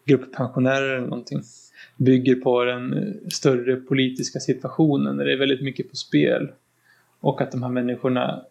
[0.05, 1.43] grupp pensionärer eller någonting.
[1.97, 6.53] Bygger på den eh, större politiska situationen när det är väldigt mycket på spel.
[7.21, 8.45] Och att de här människorna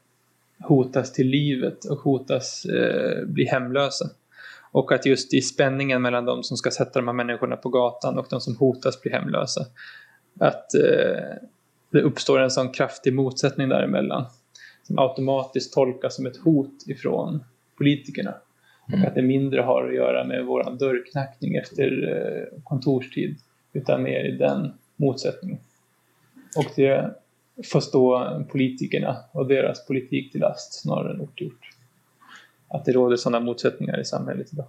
[0.60, 4.06] hotas till livet och hotas eh, bli hemlösa.
[4.72, 8.18] Och att just i spänningen mellan de som ska sätta de här människorna på gatan
[8.18, 9.66] och de som hotas bli hemlösa.
[10.40, 11.48] Att eh,
[11.94, 14.26] det uppstår en sån kraftig motsättning däremellan
[14.84, 17.44] som automatiskt tolkas som ett hot ifrån
[17.78, 18.36] politikerna.
[18.94, 23.38] Och att det mindre har att göra med våran dörrknackning efter eh, kontorstid
[23.74, 25.60] utan mer i den motsättningen.
[26.58, 27.16] Och det
[27.66, 31.70] får stå politikerna och deras politik till last snarare än ort till ort.
[32.68, 34.68] Att det råder sådana motsättningar i samhället idag.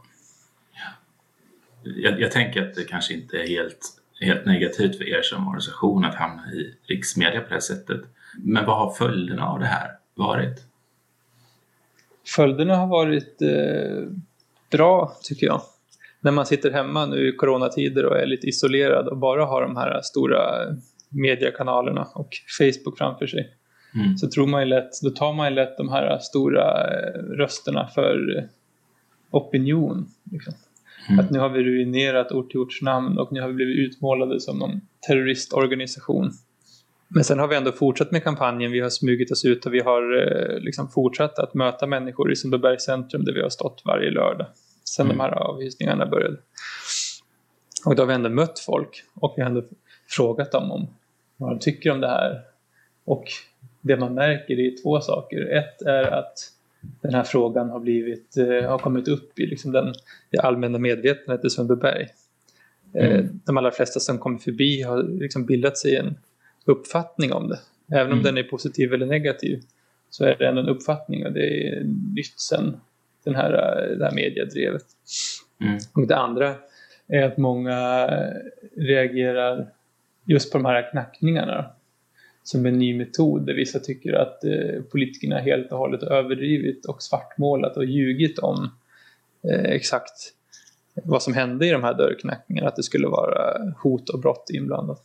[1.83, 6.05] Jag, jag tänker att det kanske inte är helt, helt negativt för er som organisation
[6.05, 8.01] att hamna i riksmedia på det här sättet.
[8.39, 10.61] Men vad har följderna av det här varit?
[12.37, 14.09] Följderna har varit eh,
[14.71, 15.61] bra tycker jag.
[16.21, 19.77] När man sitter hemma nu i coronatider och är lite isolerad och bara har de
[19.77, 20.41] här stora
[21.09, 23.57] mediekanalerna och Facebook framför sig.
[23.95, 24.17] Mm.
[24.17, 27.87] Så tror man ju lätt, då tar man ju lätt de här stora eh, rösterna
[27.95, 28.45] för eh,
[29.31, 30.07] opinion.
[30.33, 30.55] Liksom.
[31.09, 31.21] Mm.
[31.21, 34.41] Att nu har vi ruinerat ort till orts namn och nu har vi blivit utmålade
[34.41, 36.31] som någon terroristorganisation.
[37.09, 39.81] Men sen har vi ändå fortsatt med kampanjen, vi har smugit oss ut och vi
[39.81, 44.11] har eh, liksom fortsatt att möta människor i Sundbybergs centrum där vi har stått varje
[44.11, 44.47] lördag
[44.85, 45.17] sen Mm.
[45.17, 46.37] de här avhysningarna började.
[47.87, 49.63] Och då har vi ändå mött folk och vi har ändå
[50.09, 50.87] frågat dem om
[51.37, 52.41] vad de tycker om det här.
[53.05, 53.25] Och
[53.81, 55.57] det man märker är två saker.
[55.59, 56.39] Ett är att
[57.03, 59.95] den här frågan har, blivit, eh, har kommit upp i liksom den,
[60.31, 62.03] det allmänna medvetandet i Sundbyberg.
[62.95, 63.41] Eh, Mm.
[63.47, 66.15] De allra flesta som kommer förbi har liksom bildat sig en
[66.65, 67.59] uppfattning om det.
[67.97, 68.23] Även om Mm.
[68.25, 69.63] den är positiv eller negativ
[70.11, 72.77] så är det ändå en uppfattning och det är nytt sen
[73.25, 74.85] den här, eh, det här mediedrevet.
[75.61, 75.79] Mm.
[75.95, 76.55] Och det andra
[77.09, 78.09] är att många
[78.77, 79.67] reagerar
[80.27, 81.71] just på de här knackningarna
[82.45, 87.03] som en ny metod där vissa tycker att eh, politikerna helt och hållet överdrivit och
[87.03, 88.71] svartmålat och ljugit om
[89.51, 90.33] eh, exakt
[91.05, 95.03] vad som hände i de här dörrknackningarna, att det skulle vara hot och brott inblandat.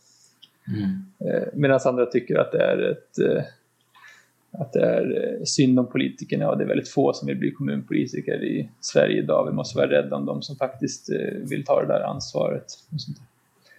[0.68, 1.34] Mm.
[1.34, 3.44] Eh, Medan andra tycker att det är ett eh,
[4.52, 7.50] att det är eh, synd om politikerna och det är väldigt få som vill bli
[7.50, 9.46] kommunpolitiker i Sverige idag.
[9.46, 12.64] Vi måste vara rädda om de som faktiskt eh, vill ta det där ansvaret.
[12.92, 13.26] Och sånt där.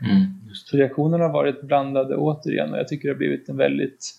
[0.02, 0.26] Mm.
[0.54, 4.14] Så reaktionerna har varit blandade återigen och jag tycker det har blivit en väldigt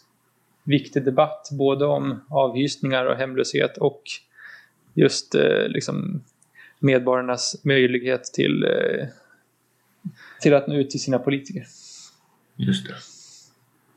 [0.64, 4.02] viktig debatt både om avhysningar och hemlöshet och
[4.94, 6.24] just eh, liksom
[6.78, 9.06] medborgarnas möjlighet till, eh,
[10.40, 11.66] till att nå ut till sina politiker.
[12.56, 12.94] Just det.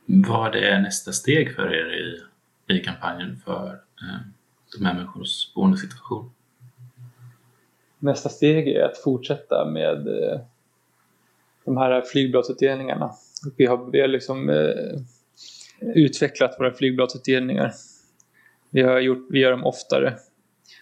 [0.05, 2.21] Vad är nästa steg för er i,
[2.75, 3.67] i kampanjen för
[4.01, 4.19] eh,
[4.77, 6.31] de här människornas boendesituation?
[7.99, 10.39] Nästa steg är att fortsätta med eh,
[11.65, 13.11] de här flygbladsutdelningarna.
[13.57, 14.99] Vi har, vi har liksom, eh,
[15.95, 17.71] utvecklat våra flygbladsutdelningar.
[18.71, 20.13] Vi, har gjort, vi gör dem oftare.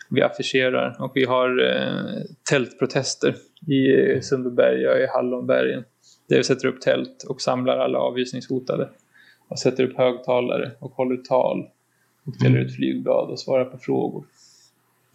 [0.09, 3.36] Vi affischerar och vi har eh, tältprotester
[3.67, 5.84] i Sundbyberg och i Hallonbergen.
[6.29, 8.89] Där vi sätter upp tält och samlar alla avvisningshotade.
[9.47, 11.67] Och sätter upp högtalare och håller tal.
[12.25, 14.25] Och delar ut flygblad och svarar på frågor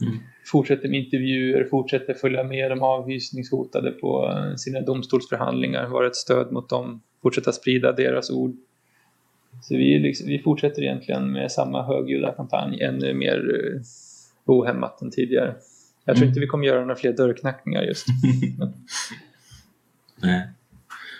[0.02, 0.18] Mm.
[0.46, 6.52] fortsätter med intervjuer, fortsätter följa med de avhysningshotade på eh, sina domstolsförhandlingar, vara ett stöd
[6.52, 8.56] mot dem, fortsätta sprida deras ord.
[9.62, 13.80] Så vi, liksom, vi fortsätter egentligen med samma högljudda kampanj, ännu mer uh,
[14.44, 15.54] ohämmat än tidigare.
[16.04, 16.28] Jag tror Mm.
[16.28, 18.06] inte vi kommer göra några fler dörrknackningar just.
[20.22, 20.48] Nej.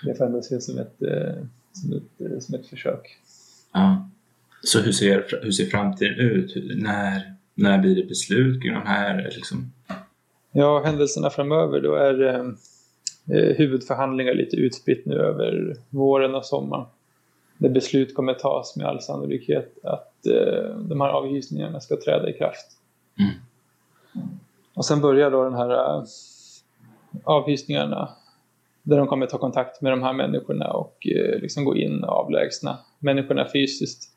[0.04, 3.16] det får ändå ses som ett, eh, som ett, eh, som ett försök.
[3.72, 4.10] Ja.
[4.62, 6.54] Så hur ser, hur ser framtiden ut?
[6.76, 9.30] När, när blir det beslut kring de här?
[9.36, 9.72] Liksom?
[10.52, 12.40] Ja, händelserna framöver då är eh,
[13.36, 16.86] eh, huvudförhandlingar lite utspritt nu över våren och sommaren.
[17.58, 22.32] Där beslut kommer tas med all sannolikhet att eh, de här avhysningarna ska träda i
[22.32, 22.66] kraft.
[23.18, 23.34] Mm.
[24.74, 26.04] Och sen börjar då den här eh,
[27.24, 28.08] avhysningarna
[28.82, 32.12] där de kommer ta kontakt med de här människorna och eh, liksom gå in och
[32.12, 34.14] avlägsna människorna fysiskt.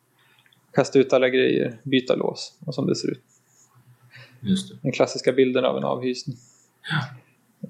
[0.74, 3.31] Kasta ut alla grejer, byta lås och som det ser ut.
[4.82, 6.38] Den klassiska bilden av en avhysning.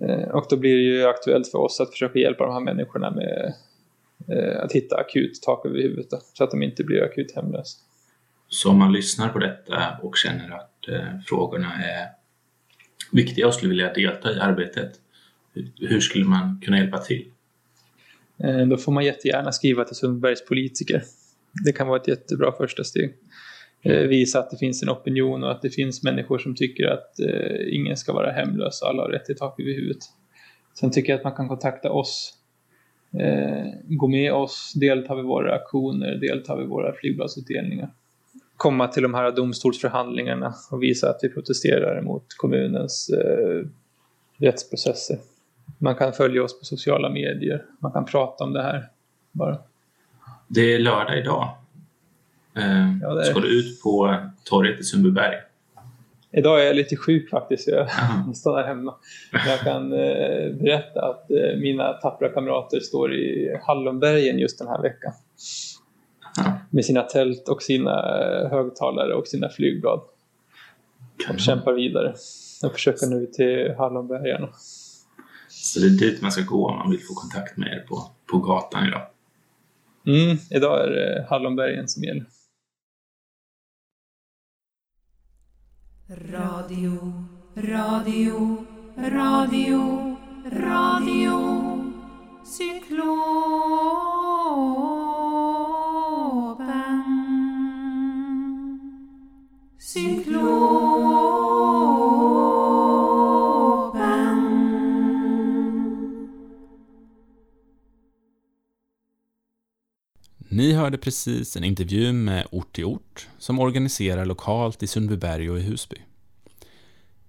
[0.02, 3.12] Eh, Och då blir det ju aktuellt för oss att försöka hjälpa de här människorna
[3.12, 3.54] med
[4.28, 7.80] eh, att hitta akut tak över huvudet då, så att de inte blir akut hemlösa.
[8.48, 12.08] Så om man lyssnar på detta och känner att eh, frågorna är
[13.12, 14.92] viktiga och skulle vilja delta i arbetet,
[15.80, 17.26] hur, skulle man kunna hjälpa till?
[18.70, 21.04] Då får man jättegärna skriva till Sundbergs politiker.
[21.66, 23.14] Det kan vara ett jättebra första steg.
[23.84, 27.20] Eh, visa att det finns en opinion och att det finns människor som tycker att
[27.20, 29.98] eh, ingen ska vara hemlös och alla har rätt till tak över huvudet.
[30.80, 32.34] Sen tycker jag att man kan kontakta oss.
[33.20, 37.90] Eh, gå med oss, delta vid våra aktioner, delta vid våra flygbladsutdelningar.
[38.58, 43.68] Komma till de här domstolsförhandlingarna och visa att vi protesterar mot kommunens eh,
[44.38, 45.18] rättsprocesser.
[45.78, 47.66] Man kan följa oss på sociala medier.
[47.80, 48.90] Man kan prata om det här.
[49.32, 49.58] Bara.
[50.48, 51.61] Det är lördag idag.
[52.58, 55.36] Eh, Ja, det Ska du ut på torget i Sundbyberg?
[56.34, 57.68] Idag är jag lite sjuk faktiskt.
[57.68, 57.88] Jag
[58.36, 58.96] stannar hemma.
[59.32, 64.68] Men jag kan eh, berätta att eh, mina tappra kamrater står i Hallonbergen just den
[64.68, 65.14] här veckan.
[66.70, 70.02] Med sina tält och sina eh, högtalare och sina flygblad.
[71.30, 72.14] Och kämpar vidare.
[72.62, 74.50] Jag försöker nu till Hallonbergarna.
[75.50, 78.12] Så det är dit man ska gå om man vill få kontakt med er på,
[78.32, 79.02] på gatan idag.
[80.08, 82.26] Mm, idag är det Hallonbergen som gäller.
[86.14, 87.14] Radio,
[87.56, 88.66] radio,
[88.98, 91.40] radio, radio.
[92.44, 92.92] Cyklopen.
[99.78, 100.91] Cyklopen.
[110.54, 115.60] Ni hörde precis en intervju med Ort till ort som organiserar lokalt i Sundbyberg och
[115.60, 115.96] i Husby.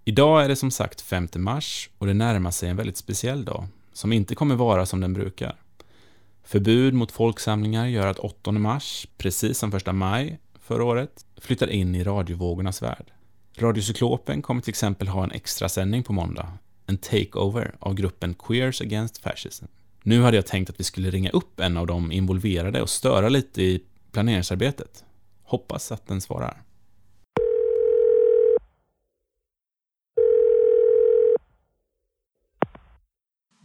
[0.05, 3.67] Idag är det som sagt 5 mars och det närmar sig en väldigt speciell dag
[3.93, 5.57] som inte kommer vara som den brukar.
[6.45, 11.95] Förbud mot folksamlingar gör att 8 mars, precis som 1 maj förra året, flyttar in
[11.95, 13.13] i radiovågornas värld.
[13.57, 16.53] Radiocyklopen kommer till exempel ha en extra sändning på måndag,
[16.87, 19.65] en takeover av gruppen Queers Against Fascism.
[20.05, 23.29] Nu hade jag tänkt att vi skulle ringa upp en av de involverade och störa
[23.29, 23.83] lite i
[24.13, 25.05] planeringsarbetet.
[25.45, 26.63] Hoppas att den svarar.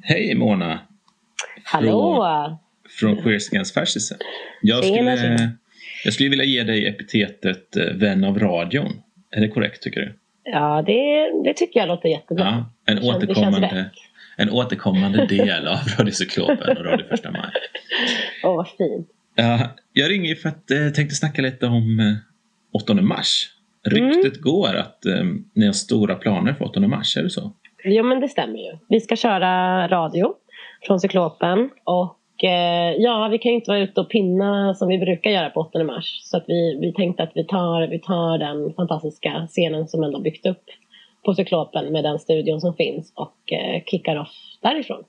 [0.04, 0.80] Hej Mona!
[1.64, 2.60] Hallå!
[3.00, 4.16] Från Against Fascism.
[4.62, 5.58] Jag skulle,
[6.04, 9.02] jag skulle vilja ge dig epitetet eh, vän av radion.
[9.32, 10.20] Är det korrekt tycker du?
[10.44, 12.66] Ja, det, det tycker jag låter jättebra.
[12.86, 13.92] Ja, en återkommande.
[14.38, 17.52] En återkommande del av Radiocyklopen och Radio Första Maj.
[18.44, 19.08] Åh, vad fint.
[19.36, 19.60] Ja,
[19.94, 23.50] jag ringer för att jag eh, tänkte snacka lite om eh, 8 mars.
[23.86, 25.24] Ryktet går att eh,
[25.54, 27.54] ni har stora planer för 8 mars, är det så?
[27.84, 28.78] Jo, men det stämmer ju.
[28.90, 30.34] Vi ska köra radio
[30.88, 31.70] från Cyklopen.
[31.84, 35.50] Och eh, ja, vi kan ju inte vara ute och pinna som vi brukar göra
[35.50, 36.20] på 8 mars.
[36.24, 40.20] Så att vi, vi tänkte att vi tar, vi tar den fantastiska scenen som ändå
[40.20, 40.64] byggt upp
[41.28, 45.04] på Cyklopen med den studion som finns och eh, kickar off därifrån.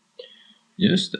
[0.76, 1.18] Just det.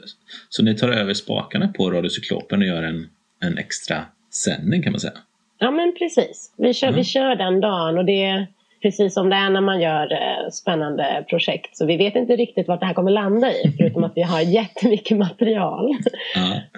[0.49, 4.05] Så ni tar över spakarna på Radiocyklopen och gör en, en extra
[4.45, 5.17] sändning kan man säga.
[5.57, 6.53] Ja men precis.
[6.57, 8.47] Vi kör, vi kör den dagen och det
[8.81, 11.77] precis som det är när man gör eh, spännande projekt.
[11.77, 14.41] Så vi vet inte riktigt vart det här kommer landa i förutom att vi har
[14.41, 15.95] jättemycket material.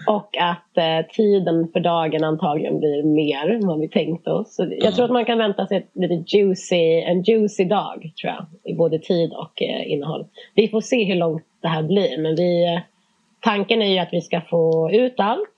[0.08, 4.56] Och att eh, tiden för dagen antagligen blir mer än vad vi tänkte oss.
[4.56, 8.34] Så jag tror att man kan vänta sig ett lite juicy, en juicy dag tror
[8.34, 8.46] jag.
[8.64, 10.26] I både tid och eh, innehåll.
[10.56, 12.22] Vi får se hur långt det här blir.
[12.22, 12.82] Men vi,
[13.40, 15.51] tanken är ju att vi ska få ut allt.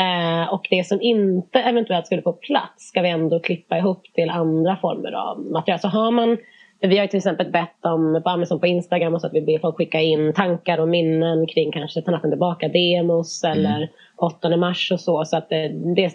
[0.00, 4.30] Eh, och det som inte eventuellt skulle få plats ska vi ändå klippa ihop till
[4.30, 5.80] andra former av material.
[5.80, 6.38] Så har man,
[6.80, 9.58] vi har till exempel bett om på Amazon på Instagram och så att vi ber
[9.58, 14.92] folk skicka in tankar och minnen kring kanske Ta natten tillbaka demos eller 8 mars
[14.92, 15.24] och så.
[15.24, 16.12] så att eh, det,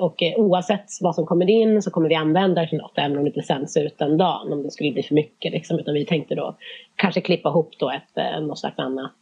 [0.00, 3.16] och eh, oavsett vad som kommer in så kommer vi använda det till något även
[3.16, 5.52] om det inte sänds ut den dagen om det skulle bli för mycket.
[5.52, 5.78] Liksom.
[5.78, 6.56] Utan vi tänkte då
[6.96, 9.16] kanske klippa ihop då ett, eh, något slags annat,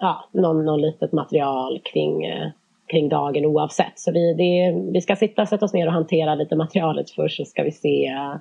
[0.00, 2.24] ja, någon, någon litet material kring
[2.88, 3.98] kring dagen oavsett.
[3.98, 7.44] Så vi, det, vi ska sitta, sätta oss ner och hantera lite materialet först så
[7.44, 8.34] ska vi se eh,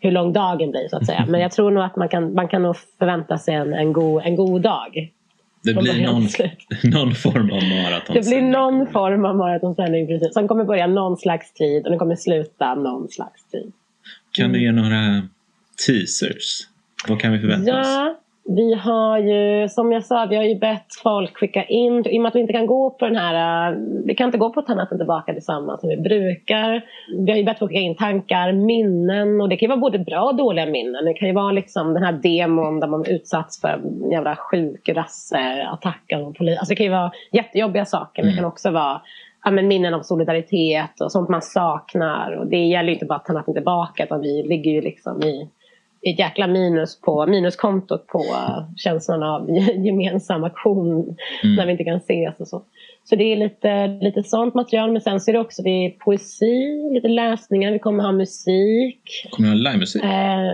[0.00, 1.24] hur lång dagen blir så att säga.
[1.28, 4.22] Men jag tror nog att man kan, man kan nog förvänta sig en, en, god,
[4.24, 5.12] en god dag.
[5.62, 6.22] Det blir någon,
[6.92, 8.14] någon form av maraton.
[8.14, 10.34] Det blir någon form av maratonsändning precis.
[10.34, 13.72] Som kommer börja någon slags tid och den kommer sluta någon slags tid.
[14.32, 15.28] Kan du ge några
[15.86, 16.68] teasers?
[17.08, 18.16] Vad kan vi förvänta oss?
[18.48, 22.22] Vi har ju som jag sa, vi har ju bett folk skicka in, i och
[22.22, 23.76] med att vi inte kan gå på den här,
[24.06, 26.84] vi kan inte gå på Ta natten tillbaka tillsammans som vi brukar.
[27.26, 29.98] Vi har ju bett folk skicka in tankar, minnen och det kan ju vara både
[29.98, 31.04] bra och dåliga minnen.
[31.04, 34.88] Det kan ju vara liksom den här demon där man utsatts för en jävla sjuk
[34.88, 36.58] rasseattack av polis.
[36.58, 39.00] Alltså det kan ju vara jättejobbiga saker men det kan också vara
[39.44, 42.32] ja, men minnen av solidaritet och sånt man saknar.
[42.32, 45.48] Och det gäller ju inte bara att tillbaka utan vi ligger ju liksom i
[46.02, 48.24] ett jäkla minus på minuskontot på
[48.76, 49.50] känslan av
[49.86, 51.56] gemensam aktion Mm.
[51.56, 52.62] när vi inte kan ses och så.
[53.04, 55.90] Så det är lite, lite sånt material men sen så är det också det är
[55.90, 59.28] poesi, lite läsningar, vi kommer ha musik.
[59.30, 60.04] Kommer du ha livemusik?
[60.04, 60.52] Eh,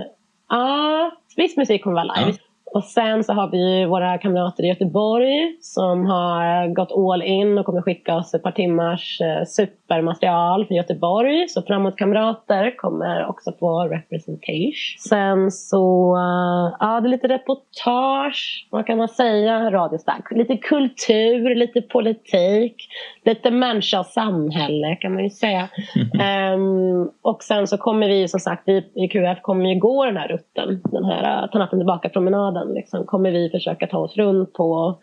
[0.49, 2.39] Ja, viss musik kommer vara live.
[2.75, 7.67] Och sen så har vi våra kamrater i Göteborg som har gått all in och
[7.67, 11.49] kommer skicka oss ett par timmars eh, supermaterial för Göteborg.
[11.49, 14.73] Så Framåt Kamrater kommer också få representation.
[15.09, 20.31] Sen så, eh, ja det är lite reportage, vad kan man säga, radiostark.
[20.31, 22.77] Lite kultur, lite politik,
[23.25, 25.69] lite människa och samhälle kan man ju säga.
[26.21, 30.17] Ehm, och sen så kommer vi som sagt, vi i QF kommer ju gå den
[30.17, 32.62] här rutten, den här uh, ta natten tillbaka-promenaden.
[32.69, 35.01] Liksom, kommer vi försöka ta oss runt på och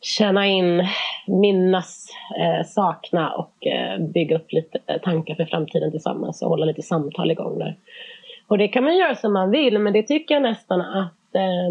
[0.00, 0.86] känna in,
[1.26, 2.06] minnas,
[2.38, 6.82] eh, sakna och eh, bygga upp lite eh, tankar för framtiden tillsammans och hålla lite
[6.82, 7.76] samtal igång där.
[8.48, 11.70] Och det kan man göra som man vill men det tycker jag nästan att eh,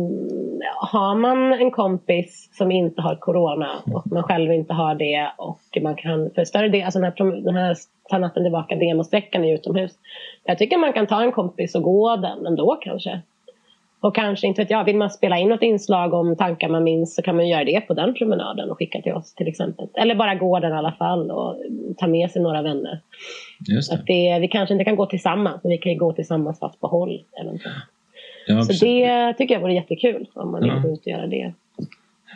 [0.76, 5.82] har man en kompis som inte har corona och man själv inte har det och
[5.82, 7.76] man kan för större del, alltså den här, den här
[8.10, 9.92] ta natten tillbaka demosträckan är utomhus.
[10.44, 13.22] Jag tycker man kan ta en kompis och gå den ändå kanske.
[14.02, 17.16] Och kanske, inte vet jag, vill man spela in något inslag om tankar man minns
[17.16, 19.88] så kan man göra det på den promenaden och skicka till oss till exempel.
[19.94, 21.56] Eller bara gå den i alla fall och
[21.98, 23.02] ta med sig några vänner.
[23.68, 23.96] Just det.
[23.98, 26.80] Att det, vi kanske inte kan gå tillsammans men vi kan ju gå tillsammans fast
[26.80, 27.24] på håll.
[27.42, 27.76] Eventuellt.
[28.48, 30.74] Ja, så det tycker jag vore jättekul om man Ja.
[30.74, 31.54] vill gå ut och göra det.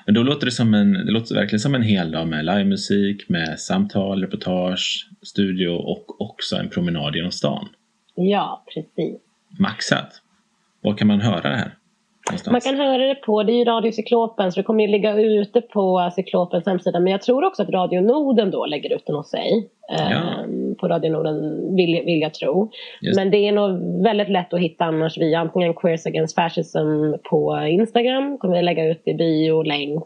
[0.05, 3.30] Men då låter det som en, det låter verkligen som en hel dag med livemusik,
[3.30, 7.70] med samtal, reportage, studio och också en promenad genom stan.
[8.16, 9.22] Ja, precis.
[9.59, 10.22] Maxat.
[10.84, 11.71] Var kan man höra det här?
[12.29, 12.51] Någonstans?
[12.51, 15.15] Man kan höra det på, det är ju Radio Cyklopen så det kommer ju ligga
[15.15, 16.99] ute på Cyklopens hemsida.
[16.99, 19.69] Men jag tror också att Radio Norden då lägger ut den hos sig.
[19.99, 21.36] Ehm, På Radio Norden
[21.75, 22.71] vill, vill jag tro.
[23.01, 23.15] Just.
[23.15, 27.65] Men det är nog väldigt lätt att hitta annars via antingen Queers Against Fascism på
[27.69, 28.38] Instagram.
[28.38, 30.03] Kommer vi lägga ut i bio, länk.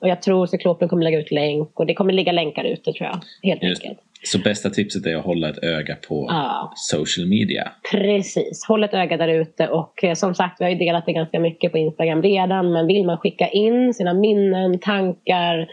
[0.00, 1.80] Och jag tror Cyklopen kommer lägga ut länk.
[1.80, 3.20] Och det kommer ligga länkar ute tror jag.
[3.50, 3.82] Helt Just.
[3.82, 4.00] enkelt.
[4.24, 6.72] Så bästa tipset är att hålla ett öga på Ja.
[6.76, 7.72] social media.
[7.92, 11.12] Precis, håll ett öga där ute och eh, som sagt vi har ju delat det
[11.12, 15.68] ganska mycket på Instagram redan men vill man skicka in sina minnen, tankar,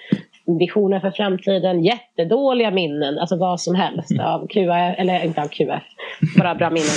[0.59, 5.83] visioner för framtiden, jättedåliga minnen, alltså vad som helst av QF, eller inte av QF,
[6.37, 6.89] bara bra minnen.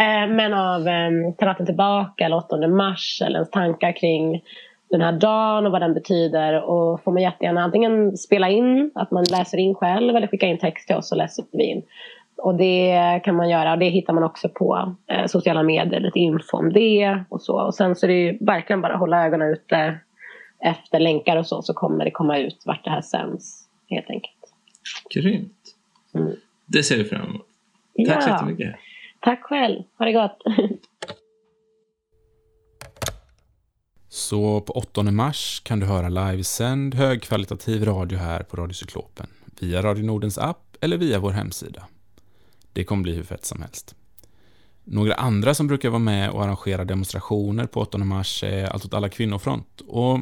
[0.00, 4.42] Eh, men av eh, tillbaka eller 8 mars eller ens tankar kring
[4.90, 9.10] den här dagen och vad den betyder och får man jättegärna antingen spela in, att
[9.10, 11.82] man läser in själv eller skicka in text till oss så läser vi in.
[12.36, 16.18] Och det kan man göra och det hittar man också på eh, sociala medier, lite
[16.18, 17.60] info om det och så.
[17.66, 19.98] Och sen så är det ju verkligen bara att hålla ögonen ute
[20.60, 24.34] efter länkar och så, så kommer det komma ut vart det här sänds helt enkelt.
[25.14, 25.74] Grymt.
[26.66, 27.46] Det ser vi fram emot.
[28.08, 28.34] Tack så Ja.
[28.34, 28.74] jättemycket.
[29.20, 30.42] Tack själv, ha det gott!
[34.12, 39.26] Så på 8 mars kan du höra livesänd högkvalitativ radio här på Radio Cyklopen
[39.60, 41.84] via Radio Nordens app eller via vår hemsida.
[42.72, 43.94] Det kommer bli hur fett som helst.
[44.84, 48.94] Några andra som brukar vara med och arrangera demonstrationer på 8 mars är Allt åt
[48.94, 50.20] alla kvinnofront och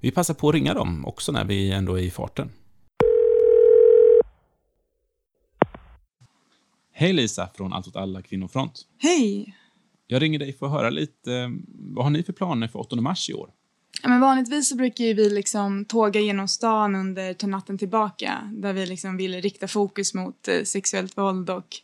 [0.00, 2.52] vi passar på att ringa dem också när vi ändå är i farten.
[6.92, 8.86] Hej Lisa från Allt åt alla kvinnofront.
[8.98, 9.56] Hej!
[10.06, 12.96] Jag ringer dig för att höra lite, eh, vad har ni för planer för 8
[12.96, 13.50] mars i år?
[14.02, 18.50] Ja, men vanligtvis så brukar ju vi liksom tåga genom stan under Ta natten tillbaka
[18.52, 21.76] där vi liksom vill rikta fokus mot eh, sexuellt våld och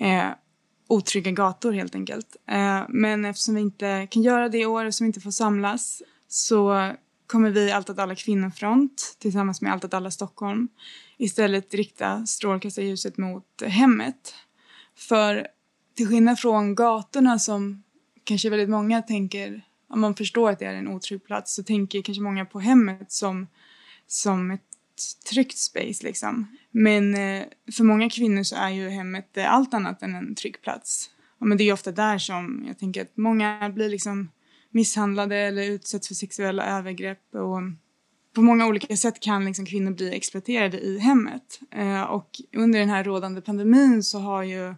[0.00, 0.28] eh,
[0.88, 2.36] otrygga gator helt enkelt.
[2.46, 6.02] Eh, men eftersom vi inte kan göra det i år och som inte får samlas
[6.28, 6.92] så
[7.26, 10.68] kommer vi Allt åt alla kvinnofront tillsammans med Allt åt alla Stockholm
[11.18, 14.34] istället rikta strålkastarljuset mot hemmet.
[14.96, 15.46] För
[16.00, 17.82] till skillnad från gatorna som
[18.24, 22.02] kanske väldigt många tänker, om man förstår att det är en otrygg plats, så tänker
[22.02, 23.46] kanske många på hemmet som,
[24.06, 24.60] som ett
[25.30, 26.56] tryggt space liksom.
[26.70, 27.44] Men eh,
[27.76, 31.10] för många kvinnor så är ju hemmet eh, allt annat än en trygg plats.
[31.40, 34.30] Ja, men det är ofta där som jag tänker att många blir liksom
[34.70, 37.60] misshandlade eller utsätts för sexuella övergrepp och
[38.34, 41.60] på många olika sätt kan liksom kvinnor bli exploaterade i hemmet.
[41.70, 44.74] Eh, och under den här rådande pandemin så har ju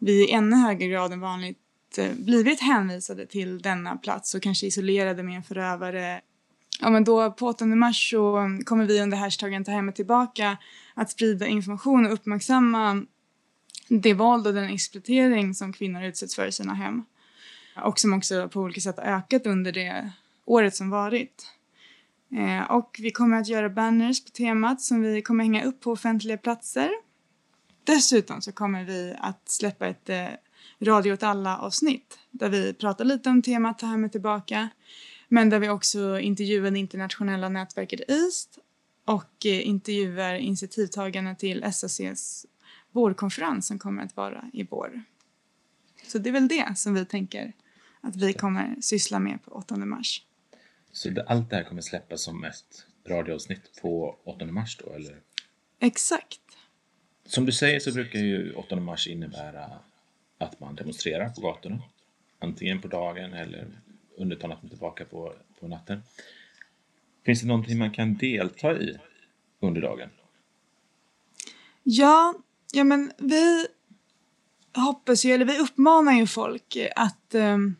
[0.00, 1.58] vi i ännu högre grad än vanligt
[1.98, 6.20] eh, blivit hänvisade till denna plats och kanske isolerade med en förövare.
[6.80, 10.56] Ja, men då på 8 mars så kommer vi under hashtaggen Ta hemmet tillbaka
[10.94, 13.06] att sprida information och uppmärksamma
[13.88, 17.04] det våld och den exploatering som kvinnor utsätts för i sina hem.
[17.84, 20.12] Och som också på olika sätt har ökat under det
[20.44, 21.46] året som varit.
[22.36, 25.92] Eh, och vi kommer att göra banners på temat som vi kommer hänga upp på
[25.92, 26.90] offentliga platser.
[27.90, 30.28] Dessutom så kommer vi att släppa ett eh,
[30.80, 34.68] Radio åt alla-avsnitt där vi pratar lite om temat Ta hemmet tillbaka
[35.28, 38.58] men där vi också intervjuar det internationella nätverket East
[39.04, 42.46] och eh, intervjuar initiativtagarna till SACs
[42.90, 45.02] vårkonferens som kommer att vara i vår.
[46.06, 47.52] Så det är väl det som vi tänker
[48.00, 50.22] att vi kommer syssla med på 8 mars.
[50.92, 55.20] Så allt det här kommer släppas som ett radioavsnitt på 8 mars då, eller?
[55.78, 56.40] Exakt.
[57.30, 59.70] Som du säger så brukar ju 8 mars innebära
[60.38, 61.82] att man demonstrerar på gatorna.
[62.38, 63.66] Antingen på dagen eller
[64.16, 66.02] under ta natten tillbaka på, på natten.
[67.26, 68.98] Finns det någonting man kan delta i
[69.60, 70.10] under dagen?
[71.82, 72.34] Ja,
[72.72, 73.66] ja men vi
[74.74, 77.76] hoppas ju, eller vi uppmanar ju folk att, um,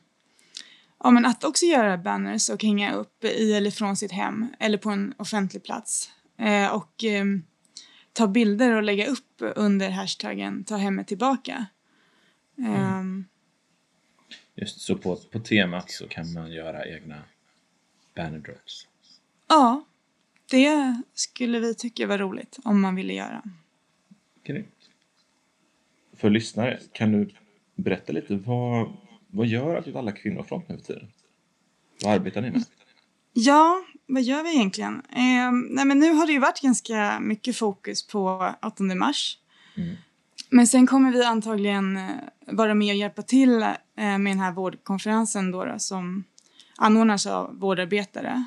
[1.03, 4.79] ja, men att också göra banners och hänga upp i eller från sitt hem eller
[4.79, 6.11] på en offentlig plats.
[6.39, 7.45] Eh, och um,
[8.13, 11.67] ta bilder och lägga upp under hashtaggen ta hemmet tillbaka.
[12.57, 13.25] Um,
[14.55, 17.23] Just så på, på temat så kan man göra egna
[18.15, 18.89] banner drops.
[19.49, 19.85] Ja,
[20.51, 23.43] det skulle vi tycka var roligt om man ville göra.
[24.45, 24.91] Grymt.
[26.13, 27.31] För lyssnare, kan du
[27.75, 28.93] berätta lite vad,
[29.27, 31.13] vad gör alla kvinnofront nu för tiden?
[32.03, 32.65] Vad arbetar ni med?
[33.33, 35.03] Ja, vad gör vi egentligen?
[35.11, 39.39] Eh, nej men nu har det ju varit ganska mycket fokus på 8 mars.
[39.77, 39.97] Mm.
[40.51, 42.11] Men sen kommer vi antagligen eh,
[42.47, 46.25] vara med och hjälpa till eh, med den här vårdkonferensen då, då som
[46.77, 48.45] anordnas av vårdarbetare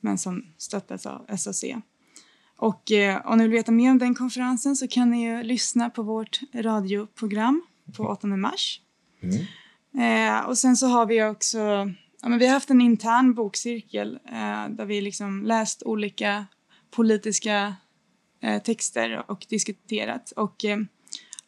[0.00, 1.64] men som stöttas av SAC.
[2.56, 5.90] Och eh, om ni vill veta mer om den konferensen så kan ni ju lyssna
[5.90, 7.62] på vårt radioprogram
[7.96, 8.80] på 8 mars.
[9.22, 9.46] Mm.
[9.98, 11.90] Eh, och sen så har vi också,
[12.22, 16.46] ja, men vi har haft en intern bokcirkel eh, där vi liksom läst olika
[16.90, 17.76] politiska
[18.40, 20.30] eh, texter och diskuterat.
[20.30, 20.78] Och eh,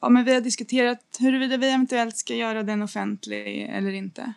[0.00, 4.32] ja, men vi har diskuterat huruvida vi eventuellt ska göra den offentlig eller inte.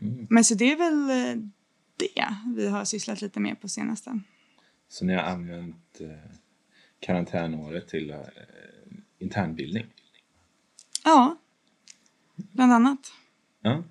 [0.00, 0.26] Mm.
[0.30, 1.42] Men så det är väl eh,
[1.96, 4.20] det vi har sysslat lite med på senaste.
[4.88, 6.30] Så ni har använt eh,
[7.00, 8.20] karantänåret till eh,
[9.18, 9.86] internbildning?
[11.04, 11.36] Ja,
[12.36, 13.12] bland annat.
[13.62, 13.84] Ja.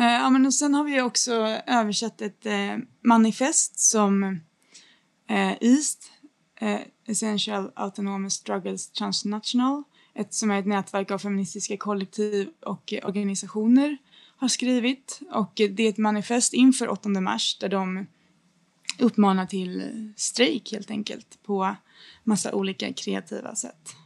[0.00, 1.32] Eh, ja, men och sen har vi också
[1.66, 4.22] översatt ett eh, manifest som
[5.28, 6.12] eh, East,
[6.60, 9.82] eh, Essential Autonomous Struggles Transnational,
[10.14, 13.98] ett, som är ett nätverk av feministiska kollektiv och eh, organisationer,
[14.36, 15.20] har skrivit.
[15.30, 18.06] Och eh, det är ett manifest inför 8 mars där de
[18.98, 21.76] uppmanar till strejk helt enkelt på
[22.24, 23.96] massa olika kreativa sätt.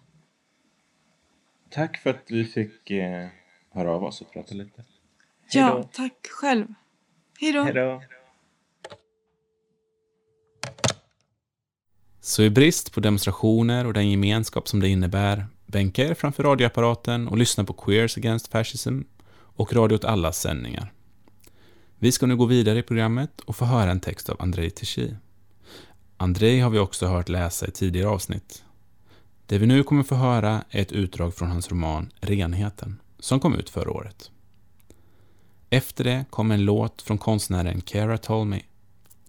[1.70, 3.28] Tack för att vi fick eh,
[3.70, 4.84] höra av oss och prata lite.
[5.60, 6.66] Ja, tack själv.
[7.40, 7.62] Hej då.
[7.62, 8.02] Hej då.
[12.20, 17.28] Så i brist på demonstrationer och den gemenskap som det innebär, bänka er framför radioapparaten
[17.28, 19.00] och lyssna på Queers Against Fascism
[19.34, 20.92] och Radio åt allas sändningar.
[21.98, 25.10] Vi ska nu gå vidare i programmet och få höra en text av Andrei Tichy.
[26.16, 28.64] Andrei har vi också hört läsa i tidigare avsnitt.
[29.46, 33.54] Det vi nu kommer få höra är ett utdrag från hans roman Renheten, som kom
[33.54, 34.30] ut förra året.
[35.74, 38.62] Efter det kommer en låt från konstnären Cara Tolmy.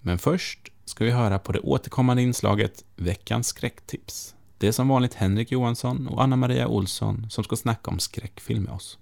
[0.01, 4.35] Men först ska vi höra på det återkommande inslaget Veckans skräcktips.
[4.57, 8.73] Det är som vanligt Henrik Johansson och Anna-Maria Olsson som ska snacka om skräckfilm med
[8.73, 8.97] oss.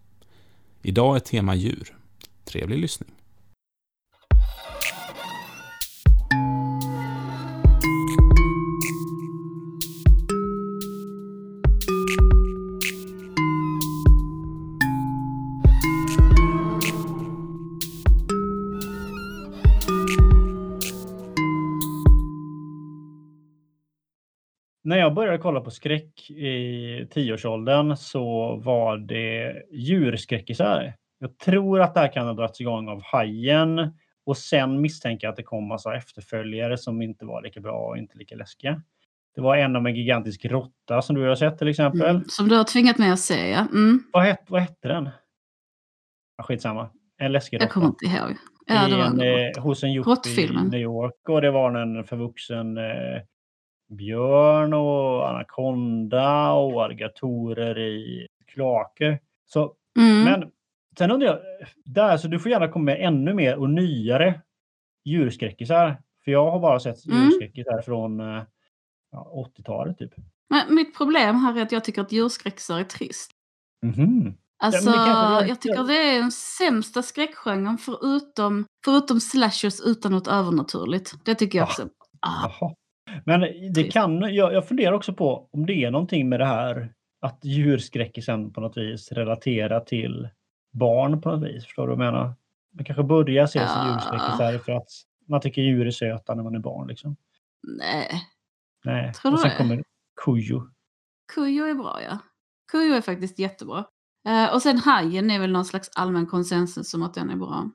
[0.81, 1.97] Idag är tema djur.
[2.45, 3.11] Trevlig lyssning.
[25.13, 30.93] Jag började kolla på skräck i tioårsåldern så var det djurskräckisar.
[31.19, 33.93] Jag tror att det här kan ha dragits igång av Hajen
[34.25, 37.97] och sen misstänker jag att det kom massa efterföljare som inte var lika bra och
[37.97, 38.81] inte lika läskiga.
[39.35, 42.09] Det var en om en gigantisk råtta som du har sett till exempel.
[42.09, 43.59] Mm, som du har tvingat mig att se, ja.
[43.59, 44.03] Mm.
[44.13, 45.09] Vad, het, vad hette den?
[46.37, 46.89] Ja, skitsamma.
[47.17, 47.65] En läskig råtta.
[47.65, 48.37] Jag kommer inte ihåg.
[48.65, 50.49] Ja, det var en, en eh, hos en yuppie i.
[50.51, 51.29] New York.
[51.29, 53.21] Och det var en förvuxen eh,
[53.95, 59.19] björn och anakonda och alligatorer i kloaker.
[59.45, 60.23] Så, Mm.
[60.23, 60.51] Men
[60.97, 61.39] sen undrar jag,
[61.85, 64.41] där, så du får gärna komma med ännu mer och nyare
[65.05, 66.01] djurskräckisar.
[66.23, 67.23] För jag har bara sett Mm.
[67.23, 68.43] djurskräckisar från eh,
[69.11, 70.11] ja, 80-talet typ.
[70.49, 73.31] Men mitt problem här är att jag tycker att djurskräckisar är trist.
[73.85, 74.33] Mhm.
[74.63, 81.13] Alltså, kanske- jag tycker det är den sämsta skräckgenren förutom, förutom slashers utan något övernaturligt.
[81.25, 81.83] Det tycker jag också.
[82.19, 82.73] Ah, Jaha.
[83.25, 83.41] Men
[83.73, 87.39] det kan, jag, jag funderar också på om det är någonting med det här att
[87.45, 90.29] djurskräckisen på något vis relaterar till
[90.73, 91.65] barn på något vis.
[91.65, 92.33] Förstår du vad jag menar?
[92.75, 93.91] Man kanske börjar se sig Ja.
[93.93, 94.87] djurskräckisar för att
[95.27, 96.87] man tycker djur är söta när man är barn.
[96.87, 97.15] Liksom.
[97.77, 98.23] nej.
[98.85, 99.13] Nej.
[99.13, 99.57] Tror och du sen det?
[99.57, 99.83] kommer
[100.25, 100.67] Kujo.
[101.35, 102.17] Kujo är bra, ja.
[102.71, 103.85] Kujo är faktiskt jättebra.
[104.27, 107.69] Eh, och sen Hajen är väl någon slags allmän konsensus om att den är bra.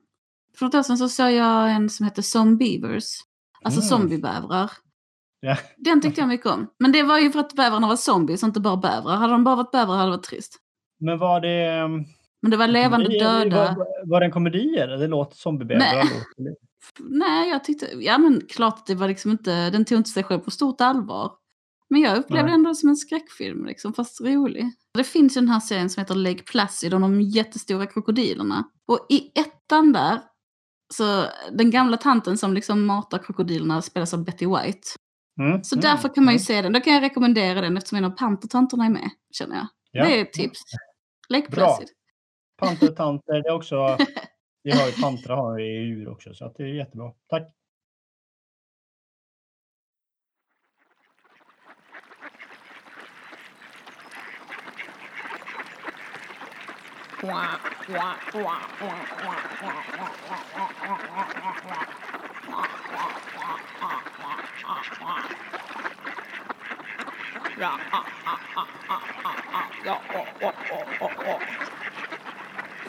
[0.57, 3.05] För något år sedan så såg jag en som heter Zombievers.
[3.61, 3.87] Alltså Mm.
[3.89, 4.71] zombiebävrar.
[5.41, 5.57] Ja.
[5.77, 6.67] Den tyckte jag mycket om.
[6.79, 9.15] Men det var ju för att bävrarna var zombies och inte bara bävrar.
[9.15, 10.57] Hade de bara varit bävrar hade det varit trist.
[10.99, 11.65] Men var det...
[11.65, 11.91] ehm,
[12.41, 13.75] Men det var levande komedi- döda.
[13.77, 14.97] Var, var det en komedi eller?
[14.97, 15.79] Det låter zombiebävrar.
[15.93, 16.03] Nej.
[16.03, 16.69] låter-
[16.99, 20.23] Nej, jag tyckte, ja men klart att det var liksom inte, den tog inte sig
[20.23, 21.31] själv på stort allvar.
[21.89, 22.53] Men jag upplevde Nej.
[22.53, 24.71] ändå som en skräckfilm, liksom, fast rolig.
[24.93, 28.63] Det finns ju den här serien som heter Lake Placid om de jättestora krokodilerna.
[28.87, 30.19] Och i ettan där,
[30.93, 34.87] så den gamla tanten som liksom matar krokodilerna spelas av Betty White.
[35.39, 36.39] Mm, Så mm, därför kan man ju mm.
[36.39, 36.73] se den.
[36.73, 39.67] Då kan jag rekommendera den eftersom en av pantertanterna är med, känner jag.
[39.91, 40.05] Ja.
[40.05, 40.59] Det är ett tips.
[41.29, 41.65] Lake Bra.
[41.65, 41.87] Placid.
[42.57, 43.97] Panter, tanter, det är också...
[44.63, 47.11] Vi har ju tanter har ju djur också, så att det är jättebra.
[47.29, 47.53] Tack.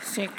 [0.02, 0.30] Sick,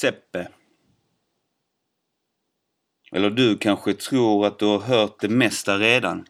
[0.00, 0.48] Seppe.
[3.12, 6.26] Eller du kanske tror att du har hört det mesta redan.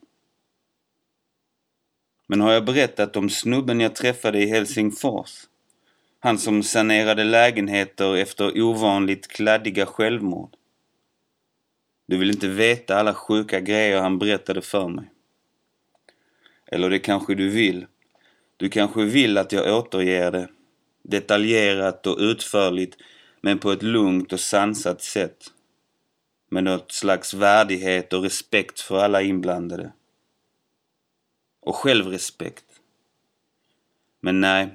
[2.31, 5.31] Men har jag berättat om snubben jag träffade i Helsingfors?
[6.21, 10.57] Han som sanerade lägenheter efter ovanligt kladdiga självmord.
[12.07, 15.05] Du vill inte veta alla sjuka grejer han berättade för mig.
[16.67, 17.87] Eller det kanske du vill.
[18.57, 20.49] Du kanske vill att jag återger det.
[21.03, 22.97] Detaljerat och utförligt
[23.41, 25.47] men på ett lugnt och sansat sätt.
[26.51, 29.93] Med något slags värdighet och respekt för alla inblandade.
[31.61, 32.65] Och självrespekt.
[34.21, 34.69] Men nej,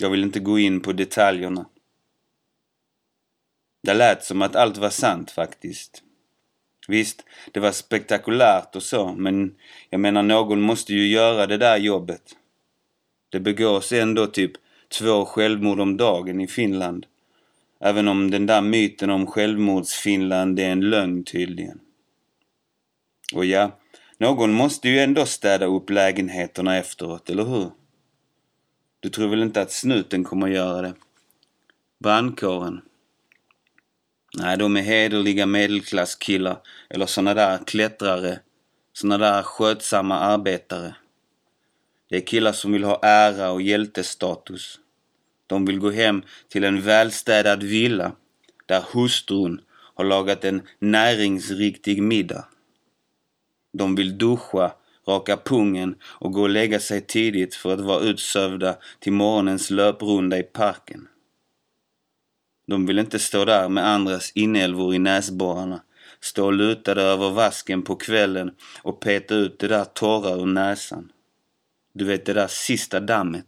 [0.00, 1.66] jag vill inte gå in på detaljerna.
[3.82, 6.02] Det lät som att allt var sant faktiskt.
[6.88, 9.54] Visst, det var spektakulärt och så, men
[9.90, 12.36] jag menar någon måste ju göra det där jobbet.
[13.28, 14.52] Det begås ändå typ
[14.98, 17.06] två självmord om dagen i Finland.
[17.80, 21.80] Även om den där myten om självmordsfinland är en lögn tydligen.
[23.34, 23.78] Och ja,
[24.18, 27.70] någon måste ju ändå städa upp lägenheterna efteråt, eller hur?
[29.00, 30.94] Du tror väl inte att snuten kommer göra det?
[31.98, 32.80] Brandkåren?
[34.34, 36.58] Nej, de är hederliga medelklasskillar
[36.90, 38.40] eller såna där klättrare,
[38.92, 40.94] såna där skötsamma arbetare.
[42.08, 44.78] Det är killar som vill ha ära och hjältestatus.
[45.46, 48.12] De vill gå hem till en välstädad villa
[48.66, 52.44] där hustrun har lagat en näringsriktig middag.
[53.78, 54.72] De vill duscha,
[55.08, 60.38] raka pungen och gå och lägga sig tidigt för att vara utsövda till morgonens löprunda
[60.38, 61.08] i parken.
[62.66, 65.82] De vill inte stå där med andras inälvor i näsborrarna,
[66.20, 68.50] stå lutade över vasken på kvällen
[68.82, 71.12] och peta ut det där torra ur näsan.
[71.94, 73.46] Du vet det där sista dammet.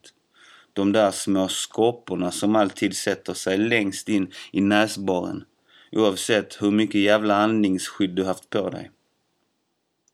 [0.73, 5.45] De där små skorporna som alltid sätter sig längst in i näsborren
[5.93, 8.91] oavsett hur mycket jävla andningsskydd du haft på dig.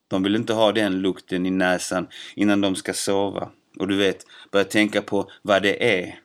[0.09, 4.27] De vill inte ha den lukten i näsan innan de ska sova och du vet,
[4.51, 6.21] börja tänka på vad det är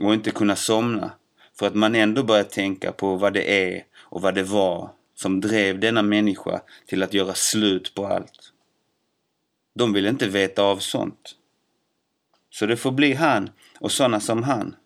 [0.00, 1.10] och inte kunna somna
[1.58, 5.40] för att man ändå börjar tänka på vad det är och vad det var som
[5.40, 8.52] drev denna människa till att göra slut på allt.
[9.74, 11.36] De vill inte veta av sånt.
[12.50, 14.76] Så det får bli han och såna som han.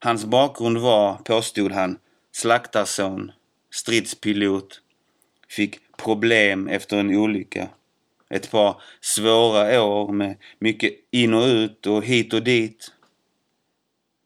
[0.00, 1.98] Hans bakgrund var, påstod han,
[2.32, 3.32] slaktarson,
[3.70, 4.80] stridspilot,
[5.50, 7.68] fick problem efter en olycka.
[8.30, 12.92] Ett par svåra år med mycket in och ut och hit och dit.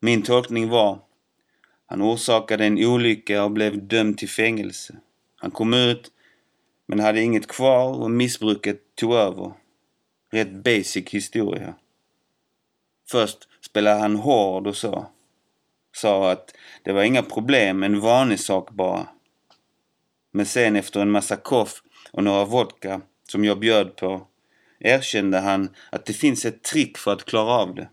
[0.01, 1.01] Min tolkning var
[1.91, 4.97] han orsakade en olycka och blev dömd till fängelse.
[5.37, 6.11] Han kom ut
[6.87, 9.53] men hade inget kvar och missbruket tog över.
[10.33, 11.75] Rätt basic historia.
[13.11, 15.07] Först spelade han hård och så.
[15.97, 19.07] Sa att det var inga problem, en vanlig sak bara.
[20.31, 24.27] Men sen efter en massa koff och några vodka som jag bjöd på
[24.79, 27.89] erkände han att det finns ett trick för att klara av det.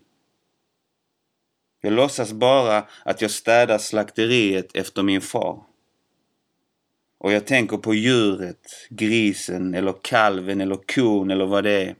[1.80, 5.64] Jag låtsas bara att jag städar slakteriet efter min far.
[7.18, 11.96] Och jag tänker på djuret, grisen eller kalven eller kon eller vad det är.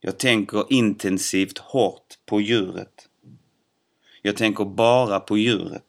[0.00, 3.08] Jag tänker intensivt hårt på djuret.
[4.22, 5.86] Jag tänker bara på djuret.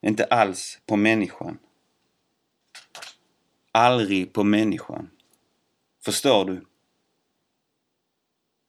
[0.00, 1.58] Inte alls på människan.
[3.78, 5.10] Aldrig på människan.
[6.04, 6.64] Förstår du?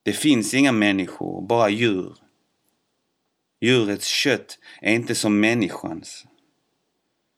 [0.02, 2.16] Det finns inga människor, bara djur.
[3.60, 6.26] Djurets kött är inte som människans.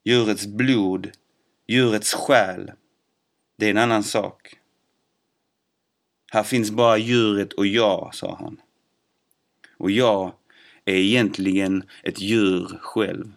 [0.05, 1.11] Djurets blod,
[1.66, 2.73] djurets själ,
[3.57, 4.55] det är en annan sak.
[6.33, 8.61] Här finns bara djuret och jag, sa han.
[9.77, 10.35] Och jag
[10.85, 13.33] är egentligen ett djur själv.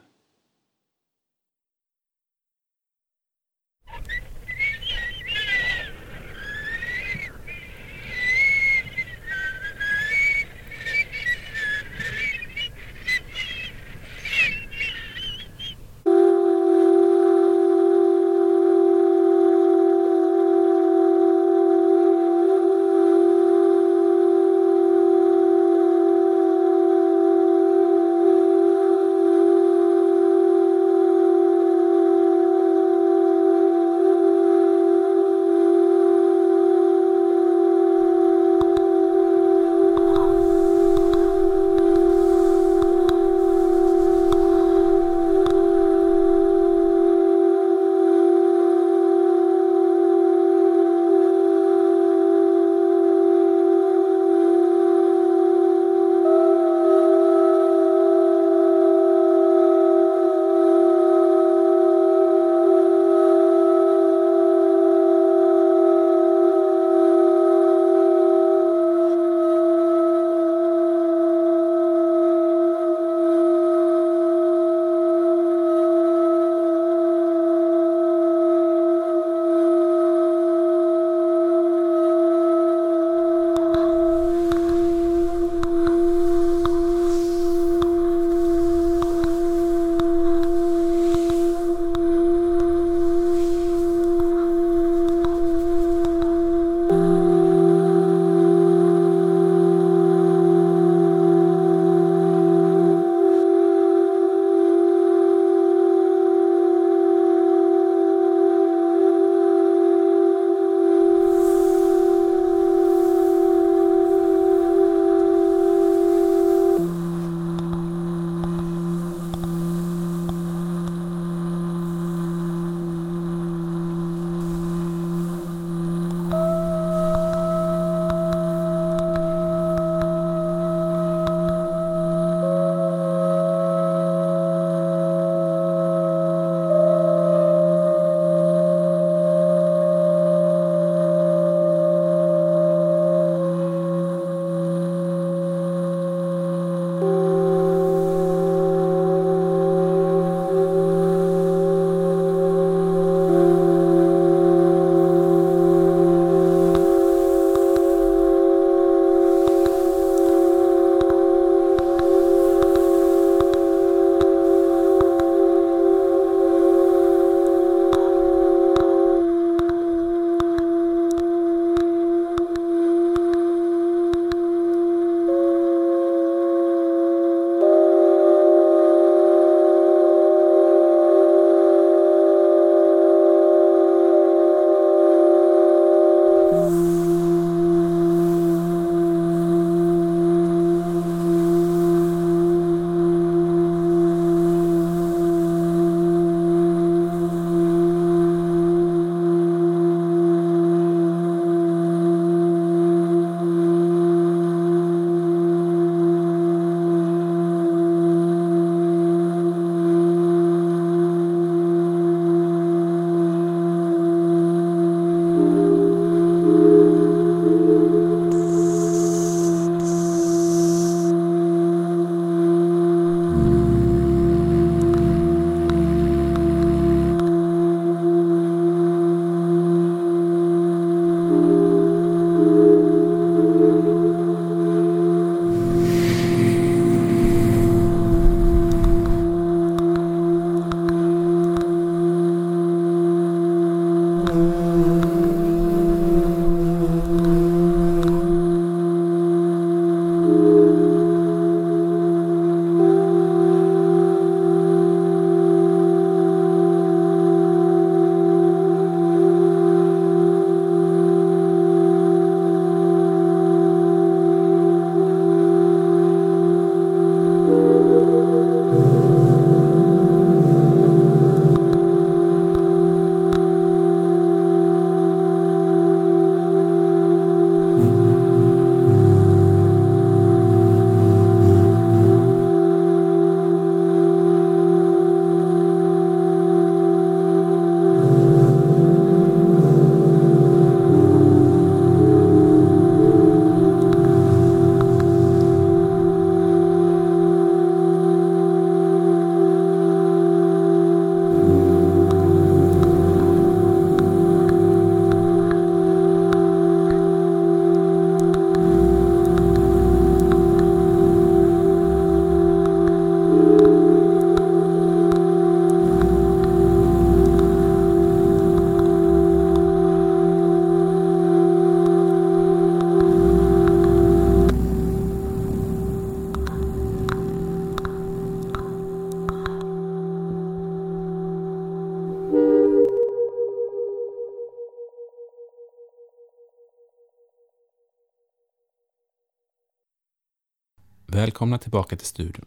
[341.55, 342.45] Välkomna tillbaka till studion.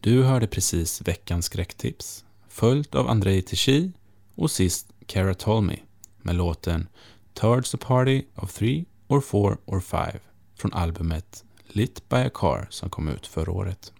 [0.00, 3.90] Du hörde precis veckans skräcktips, följt av Andrei Tichy
[4.34, 5.78] och sist Cara Tolmy
[6.22, 6.88] med låten
[7.34, 10.20] Towards a Party of Three or Four or Five
[10.54, 13.92] från albumet Lit by a Car som kom ut förra året.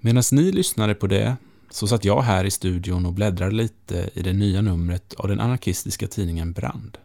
[0.00, 1.36] Medan ni lyssnade på det
[1.70, 5.40] så satt jag här i studion och bläddrade lite i det nya numret av den
[5.40, 6.98] anarkistiska tidningen Brand.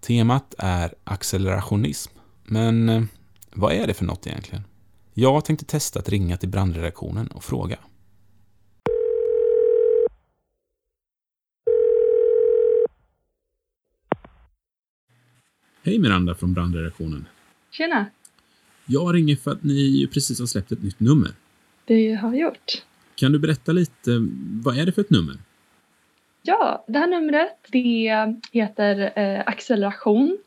[0.00, 2.12] Temat är accelerationism,
[2.44, 3.02] men eh,
[3.52, 4.64] vad är det för något egentligen?
[5.14, 7.78] Jag tänkte testa att ringa till brandredaktionen och fråga.
[15.82, 17.26] Hej Miranda från brandredaktionen.
[17.70, 18.06] Tjena!
[18.86, 21.30] Jag ringer för att ni precis har släppt ett nytt nummer.
[21.84, 22.82] Det har vi gjort.
[23.14, 24.10] Kan du berätta lite,
[24.64, 25.38] vad är det för ett nummer?
[26.42, 30.38] Ja, det här numret det heter eh, acceleration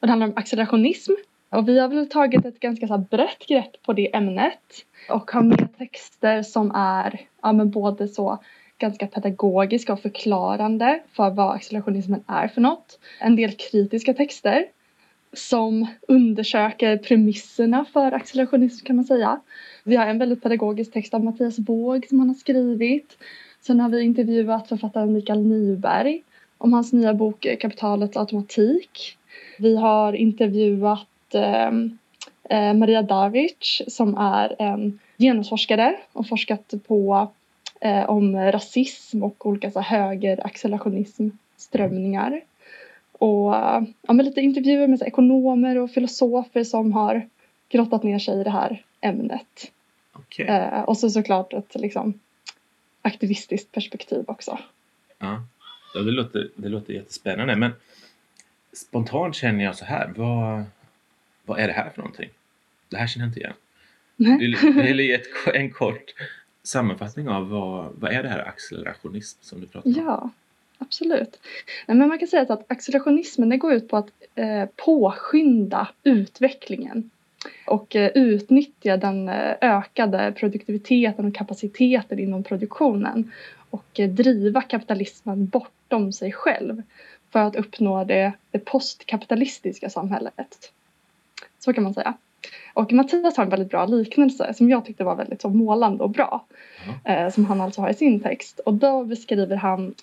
[0.00, 1.12] och det handlar om accelerationism.
[1.52, 5.30] Och vi har väl tagit ett ganska så här brett grepp på det ämnet och
[5.30, 8.38] har med texter som är ja, men både så
[8.78, 12.98] ganska pedagogiska och förklarande för vad accelerationismen är för något.
[13.20, 14.66] En del kritiska texter
[15.32, 19.40] som undersöker premisserna för accelerationism kan man säga.
[19.84, 23.18] Vi har en väldigt pedagogisk text av Mattias Båg som han har skrivit.
[23.60, 26.22] Sen har vi intervjuat författaren Mikael Nyberg
[26.58, 29.18] om hans nya bok Kapitalets automatik.
[29.58, 31.98] Vi har intervjuat ehm,
[32.44, 37.30] eh, Maria Davic som är en genusforskare och forskat på
[37.80, 42.40] eh, om rasism och olika så här, högeraccelerationismströmningar.
[43.12, 43.54] Och
[44.02, 47.28] ja, med lite intervjuer med så, ekonomer och filosofer som har
[47.68, 49.72] grottat ner sig i det här ämnet.
[50.14, 50.46] Okay.
[50.46, 52.20] Eh, och så såklart ett liksom,
[53.02, 54.58] aktivistiskt perspektiv också.
[55.18, 55.42] Ja
[55.94, 57.56] det, låter, det låter jättespännande.
[57.56, 57.72] Men
[58.72, 60.12] spontant känner jag så här.
[60.16, 60.64] Vad,
[61.44, 62.30] vad är det här för någonting?
[62.88, 63.54] Det här känner jag inte igen.
[64.16, 66.14] Vill, du ge ett, en kort
[66.62, 69.96] sammanfattning av vad, vad är det här accelerationism som du pratar om?
[69.96, 70.30] Ja,
[70.78, 71.40] absolut.
[71.86, 77.10] Men man kan säga att accelerationismen det går ut på att eh, påskynda utvecklingen
[77.66, 83.32] och eh, utnyttja den eh, ökade produktiviteten och kapaciteten inom produktionen
[83.70, 86.82] och eh, driva kapitalismen bortom sig själv
[87.30, 90.72] för att uppnå det, det postkapitalistiska samhället.
[91.64, 92.14] Så kan man säga.
[92.74, 96.10] Och Mattias har en väldigt bra liknelse som jag tyckte var väldigt så målande och
[96.10, 96.44] bra.
[97.04, 98.58] Eh, som han alltså har i sin text.
[98.58, 99.94] Och då beskriver han,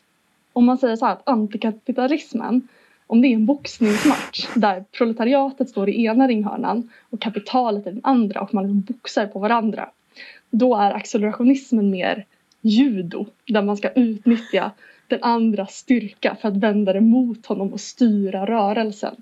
[0.53, 2.68] om man säger så här att antikapitalismen
[3.07, 8.01] om det är en boxningsmatch där proletariatet står i ena ringhörnan och kapitalet i den
[8.03, 9.89] andra och man liksom boxar på varandra.
[10.49, 12.26] Då är accelerationismen mer
[12.62, 14.72] judo där man ska utnyttja
[15.07, 19.16] den andras styrka för att vända det mot honom och styra rörelsen.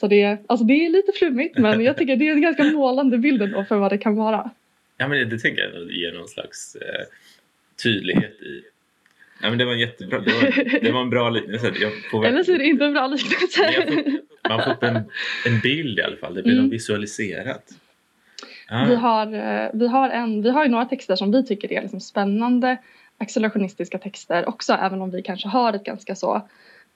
[0.00, 2.64] Så det är, alltså det är lite flummigt men jag tycker det är en ganska
[2.64, 4.50] målande bild ändå för vad det kan vara.
[4.96, 7.04] Ja men det, det tänker jag ger någon slags eh,
[7.82, 8.62] tydlighet i
[9.42, 11.72] Ja, men det var en jättebra, det var, det var en bra liknelse.
[12.10, 13.72] Får Eller så är det inte en bra liknelse.
[13.72, 14.96] Får, man får upp en,
[15.46, 16.70] en bild i alla fall, det blir mm.
[16.70, 17.64] visualiserat.
[18.68, 18.84] Ah.
[18.84, 21.82] Vi, har, eh, vi, har en, vi har ju några texter som vi tycker är
[21.82, 22.76] liksom spännande
[23.18, 26.48] accelerationistiska texter också även om vi kanske har ett ganska så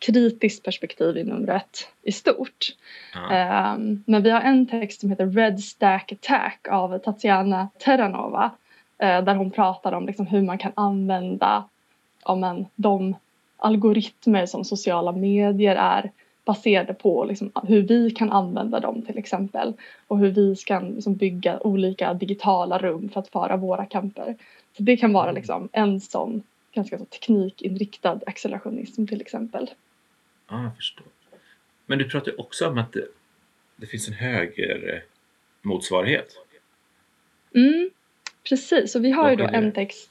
[0.07, 2.77] kritiskt perspektiv i numret i stort.
[3.15, 3.75] Ah.
[3.75, 8.45] Um, men vi har en text som heter Red Stack Attack av Tatiana Terranova
[9.03, 11.65] uh, där hon pratar om liksom hur man kan använda
[12.25, 13.17] ja, men, de
[13.57, 16.11] algoritmer som sociala medier är
[16.45, 19.75] baserade på liksom, hur vi kan använda dem till exempel
[20.09, 24.37] och hur vi ska liksom, bygga olika digitala rum för att föra våra kamper.
[24.77, 26.43] Så det kan vara liksom, en sån
[26.75, 29.71] ganska så teknikinriktad accelerationism till exempel.
[30.55, 31.07] Ja, jag förstår.
[31.87, 33.07] Men du pratar också om att det,
[33.77, 35.05] det finns en höger
[35.63, 36.37] motsvarighet.
[37.55, 37.91] Mm,
[38.49, 40.11] precis, och vi har ju då en text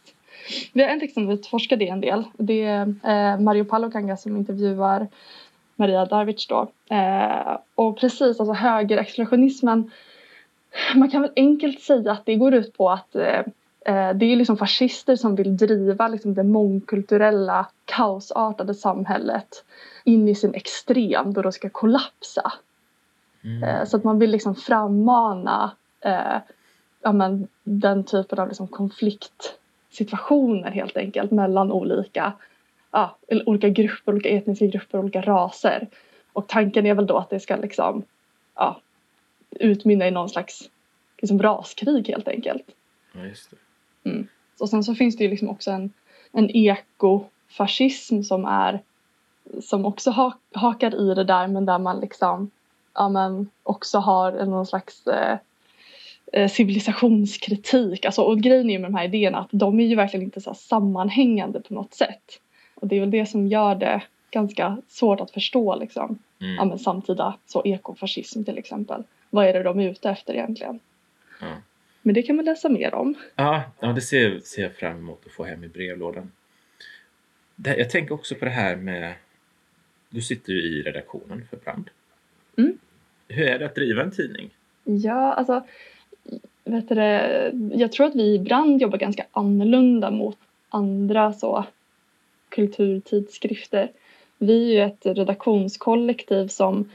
[0.73, 2.23] vi har en text som vi forskade i en del.
[2.37, 5.07] Det är eh, Mario Palokanga som intervjuar
[5.75, 6.71] Maria Darvic då.
[6.89, 9.91] Eh, och precis, alltså högeraccelerationismen.
[10.95, 13.45] Man kan väl enkelt säga att det går ut på att eh, eh,
[13.85, 19.65] det är liksom fascister som vill driva liksom det mångkulturella kaosartade samhället
[20.03, 22.53] in i sin extrem då det ska kollapsa.
[23.43, 23.63] Mm.
[23.63, 25.71] Eh, så att man vill liksom frammana
[26.01, 26.37] eh,
[27.01, 29.59] ja, men, den typen av liksom konflikt
[29.89, 32.33] situationer helt enkelt mellan olika,
[32.91, 35.87] ja, olika grupper, olika etniska grupper, olika raser.
[36.33, 38.03] Och tanken är väl då att det ska liksom,
[38.55, 38.81] ja,
[39.51, 40.69] utmynna i någon slags
[41.17, 42.63] liksom raskrig helt enkelt.
[43.13, 43.57] Ja, just det.
[44.03, 44.27] Mm.
[44.59, 45.93] Och sen så finns det ju liksom också en,
[46.31, 48.79] en ekofascism som är
[49.61, 52.51] som också ha, hakar i det där men där man liksom
[52.93, 55.37] ja, men också har någon slags eh,
[56.33, 58.05] eh, civilisationskritik.
[58.05, 60.53] Alltså, och grejen är med de här idéerna att de är ju verkligen inte så
[60.53, 62.39] sammanhängande på något sätt.
[62.75, 64.01] Och det är väl det som gör det
[64.31, 66.19] ganska svårt att förstå liksom.
[66.41, 66.55] Mm.
[66.55, 69.03] Ja, men samtida så ekofascism till exempel.
[69.29, 70.79] Vad är det de är ute efter egentligen?
[71.41, 71.47] Ja.
[72.05, 73.15] Men det kan man läsa mer om.
[73.35, 76.31] Ja, ja det ser, ser jag fram emot att få hem i brevlådan.
[77.55, 79.13] Det, jag tänker också på det här med...
[80.09, 81.89] Du sitter ju i redaktionen för Brand.
[82.57, 82.77] Mm.
[83.27, 84.49] Hur är det att driva en tidning?
[84.83, 85.63] Ja, alltså
[86.63, 86.95] vet du,
[87.73, 90.37] jag tror att vi i Brand jobbar ganska annorlunda mot
[90.69, 91.65] andra så
[92.49, 93.91] kulturtidskrifter.
[94.37, 96.91] Vi är ju ett redaktionskollektiv som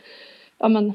[0.58, 0.92] ja, men,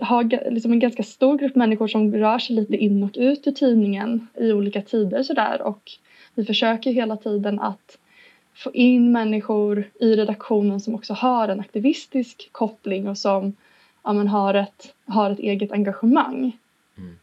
[0.00, 3.52] har liksom en ganska stor grupp människor som rör sig lite in och ut ur
[3.52, 5.92] tidningen i olika tider sådär och
[6.34, 7.98] vi försöker hela tiden att
[8.54, 13.52] få in människor i redaktionen som också har en aktivistisk koppling och som
[14.04, 16.52] ja, men har, ett, har ett eget engagemang.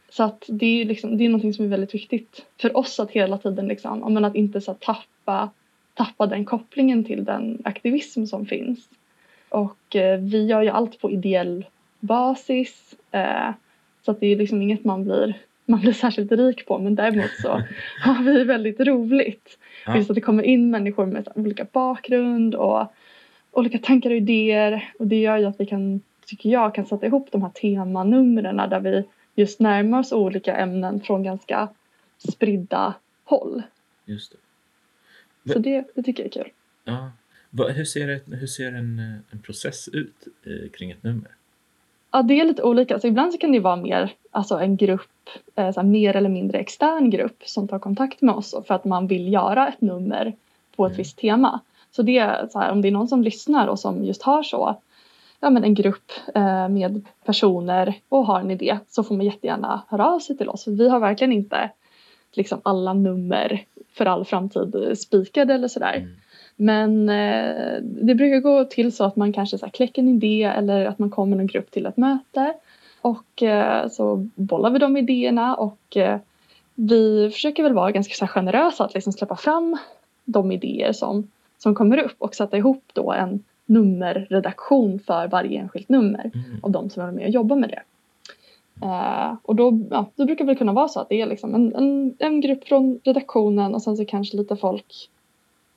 [0.10, 3.12] Så att det är, liksom, det är någonting som är väldigt viktigt för oss att
[3.12, 5.50] hela tiden liksom, men att inte så tappa,
[5.94, 8.90] tappa den kopplingen till den aktivism som finns.
[9.50, 11.66] Och eh, vi gör ju allt på ideell
[12.02, 12.96] basis.
[13.12, 13.50] Eh,
[14.02, 17.32] så att det är liksom inget man blir, man blir särskilt rik på men däremot
[17.42, 17.50] så
[18.02, 19.58] har vi väldigt roligt.
[19.86, 19.98] Ja.
[19.98, 22.94] Just att det kommer in människor med olika bakgrund och
[23.52, 27.06] olika tankar och idéer och det gör ju att vi kan, tycker jag, kan sätta
[27.06, 29.04] ihop de här temanumren där vi
[29.36, 31.70] just närmar oss olika ämnen från ganska
[32.18, 33.64] spridda håll.
[34.06, 35.54] Just det.
[35.54, 36.52] Så det, det tycker jag är kul.
[36.84, 37.12] Ja.
[37.74, 39.00] Hur ser, ett, hur ser en,
[39.32, 41.32] en process ut eh, kring ett nummer?
[42.12, 43.00] Ja, det är lite olika.
[43.00, 46.60] Så ibland så kan det vara mer alltså en grupp, eh, så mer eller mindre
[46.60, 50.34] extern grupp som tar kontakt med oss för att man vill göra ett nummer
[50.76, 51.60] på ett visst tema.
[51.92, 54.44] Så det är så här, om det är någon som lyssnar och som just har
[54.44, 54.76] så,
[55.40, 59.82] ja men en grupp eh, med personer och har en idé så får man jättegärna
[59.88, 60.64] höra av sig till oss.
[60.64, 61.70] För vi har verkligen inte
[62.34, 66.08] liksom alla nummer för all framtid spikade eller sådär.
[66.62, 70.44] Men eh, det brukar gå till så att man kanske så här, kläcker en idé
[70.44, 72.54] eller att man kommer en grupp till ett möte.
[73.02, 76.20] Och eh, så bollar vi de idéerna och eh,
[76.76, 79.78] vi försöker väl vara ganska så här, generösa att liksom släppa fram
[80.26, 85.90] de idéer som, som kommer upp och sätta ihop då en nummerredaktion för varje enskilt
[85.90, 86.32] nummer
[86.64, 87.84] av de som är med och jobbar med det.
[88.86, 91.76] Eh, och då, ja, då brukar det kunna vara så att det är liksom en,
[91.76, 95.10] en, en grupp från redaktionen och sen så kanske lite folk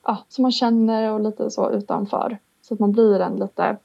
[0.05, 2.39] ja, som man känner och lite så utanför.
[2.63, 3.77] Så att man blir en lite,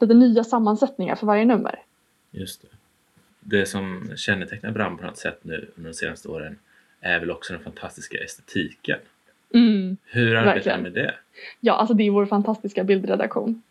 [0.00, 1.82] lite nya sammansättningar för varje nummer.
[2.30, 2.68] Just det.
[3.40, 6.58] Det som kännetecknar Brand på något sätt nu under de senaste åren
[7.00, 8.98] är väl också den fantastiska estetiken.
[9.54, 11.14] Mm, Hur arbetar du med det?
[11.60, 13.62] Ja, alltså det är vår fantastiska bildredaktion.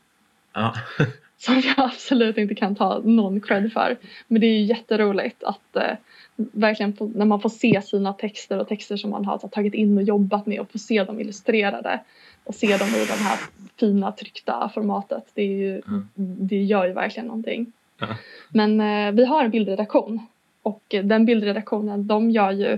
[0.53, 0.75] Ja.
[1.41, 3.97] Som jag absolut inte kan ta någon cred för.
[4.27, 5.97] Men det är ju jätteroligt att eh,
[6.35, 9.73] verkligen få, när man får se sina texter och texter som man har så, tagit
[9.73, 11.99] in och jobbat med och få se dem illustrerade
[12.43, 13.39] och se dem i det här
[13.79, 15.23] fina tryckta formatet.
[15.33, 15.81] Det, är ju,
[16.15, 17.71] det gör ju verkligen någonting.
[17.99, 18.07] Ja.
[18.49, 20.19] Men eh, vi har en bildredaktion
[20.61, 22.77] och den bildredaktionen de gör ju,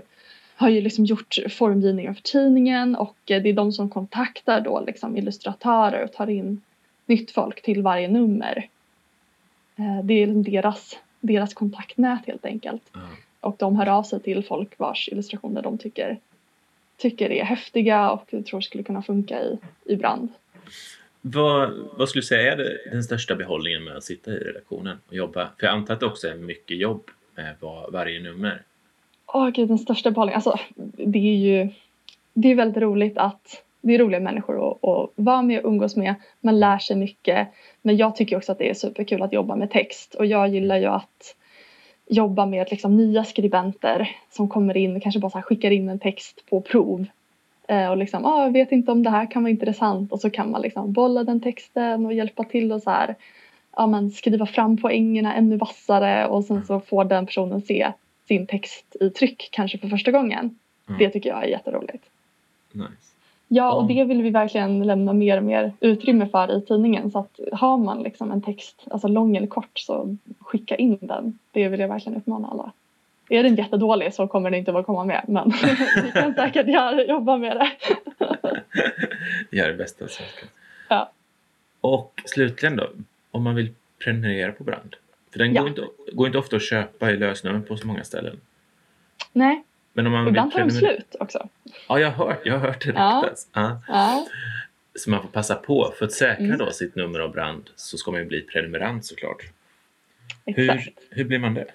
[0.56, 4.84] har ju liksom gjort formgivningen för tidningen och eh, det är de som kontaktar då
[4.88, 6.62] liksom illustratörer och tar in
[7.06, 8.68] nytt folk till varje nummer.
[9.76, 12.92] Eh, det är deras, deras kontaktnät helt enkelt.
[13.40, 16.20] Och de hör av sig till folk vars illustrationer de tycker,
[16.98, 20.30] tycker är häftiga och tror skulle kunna funka i, i brand.
[21.22, 25.14] Vad, vad skulle du säga är den största behållningen med att sitta i redaktionen och
[25.14, 25.50] jobba?
[25.60, 28.62] För jag antar att det också är mycket jobb med var, varje nummer.
[29.26, 30.36] Åh gud, den största behållningen.
[30.36, 30.60] Alltså,
[30.98, 31.70] det är ju
[32.34, 35.96] det är väldigt roligt att det är roliga människor att, att vara med och umgås
[35.96, 36.16] med.
[36.42, 37.48] Man lär sig mycket.
[37.82, 40.16] Men jag tycker också att det är superkul att jobba med text.
[40.16, 41.36] Och jag gillar ju att
[42.08, 46.44] jobba med liksom nya skribenter som kommer in och kanske bara skickar in en text
[46.50, 47.06] på prov.
[47.68, 50.12] Eh, och liksom, ah, jag vet inte om det här kan vara intressant.
[50.12, 53.16] Och så kan man liksom bolla den texten och hjälpa till och så här,
[53.76, 56.28] ja, men skriva fram poängerna ännu vassare.
[56.28, 57.92] Och sen så får den personen se
[58.28, 60.60] sin text i tryck kanske för första gången.
[60.88, 61.00] Mm.
[61.00, 62.04] Det tycker jag är jätteroligt.
[62.72, 63.13] Nice.
[63.48, 67.12] Ja, och det vill vi verkligen lämna mer och mer utrymme för i tidningen.
[67.12, 71.40] Så att har man liksom en text, alltså lång eller kort, så skicka in den.
[71.52, 72.72] Det vill jag verkligen uppmana alla.
[73.30, 75.26] Är den jättedålig så kommer den inte att komma med.
[75.28, 75.50] Men
[76.04, 77.70] vi kan säkert göra, jobba med det.
[79.58, 80.48] Gör det bästa av saken.
[80.90, 81.12] Ja.
[81.82, 82.88] Och slutligen då,
[83.32, 84.96] om man vill prenumerera på Brand.
[85.32, 85.62] För den Ja.
[85.62, 85.82] går, inte,
[86.14, 88.40] går inte ofta att köpa i lösnummer på så många ställen.
[89.34, 89.64] Nej,
[89.94, 91.50] Men om man ibland tar de slut också.
[91.88, 93.48] Ja, jag har hört, jag har hört det ryktas.
[93.54, 93.82] Ja.
[93.88, 94.28] Ja.
[94.96, 95.94] Så man får passa på.
[95.98, 96.58] För att säkra Mm.
[96.58, 99.44] då sitt nummer av Brand så ska man ju bli prenumerant såklart.
[100.46, 100.84] Exakt.
[100.86, 101.66] Hur, hur blir man det?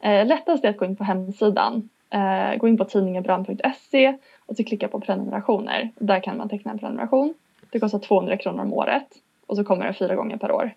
[0.00, 1.88] Eh, lättast är att gå in på hemsidan.
[2.10, 5.90] Eh, gå in på tidningenbrand.se och så klicka på prenumerationer.
[5.98, 7.34] Där kan man teckna en prenumeration.
[7.70, 9.06] Det kostar 200 kronor om året
[9.46, 10.74] och så kommer den fyra gånger per år.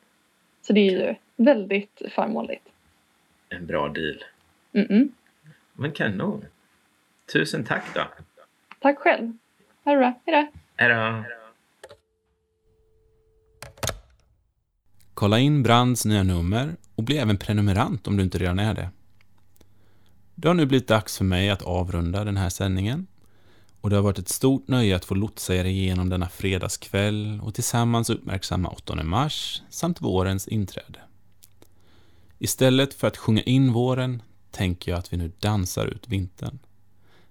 [0.62, 2.68] Så det är ju väldigt förmånligt.
[3.50, 4.24] En bra deal.
[4.72, 5.10] Mm-mm.
[5.76, 6.46] Men kanon.
[7.34, 8.08] Tusen tack då.
[8.80, 9.34] Tack själv.
[9.84, 10.22] Ha det bra.
[10.26, 10.52] Hejdå.
[10.76, 11.24] Hej då.
[15.14, 18.90] Kolla in Brands nya nummer och bli även prenumerant om du inte redan är det.
[20.36, 23.08] Det har nu blivit dags för mig att avrunda den här sändningen
[23.82, 27.54] och det har varit ett stort nöje att få lotsa er igenom denna fredagskväll och
[27.54, 31.00] tillsammans uppmärksamma 8 mars samt vårens inträde.
[32.40, 34.22] Istället för att sjunga in våren
[34.56, 36.60] tänker jag att vi nu dansar ut vintern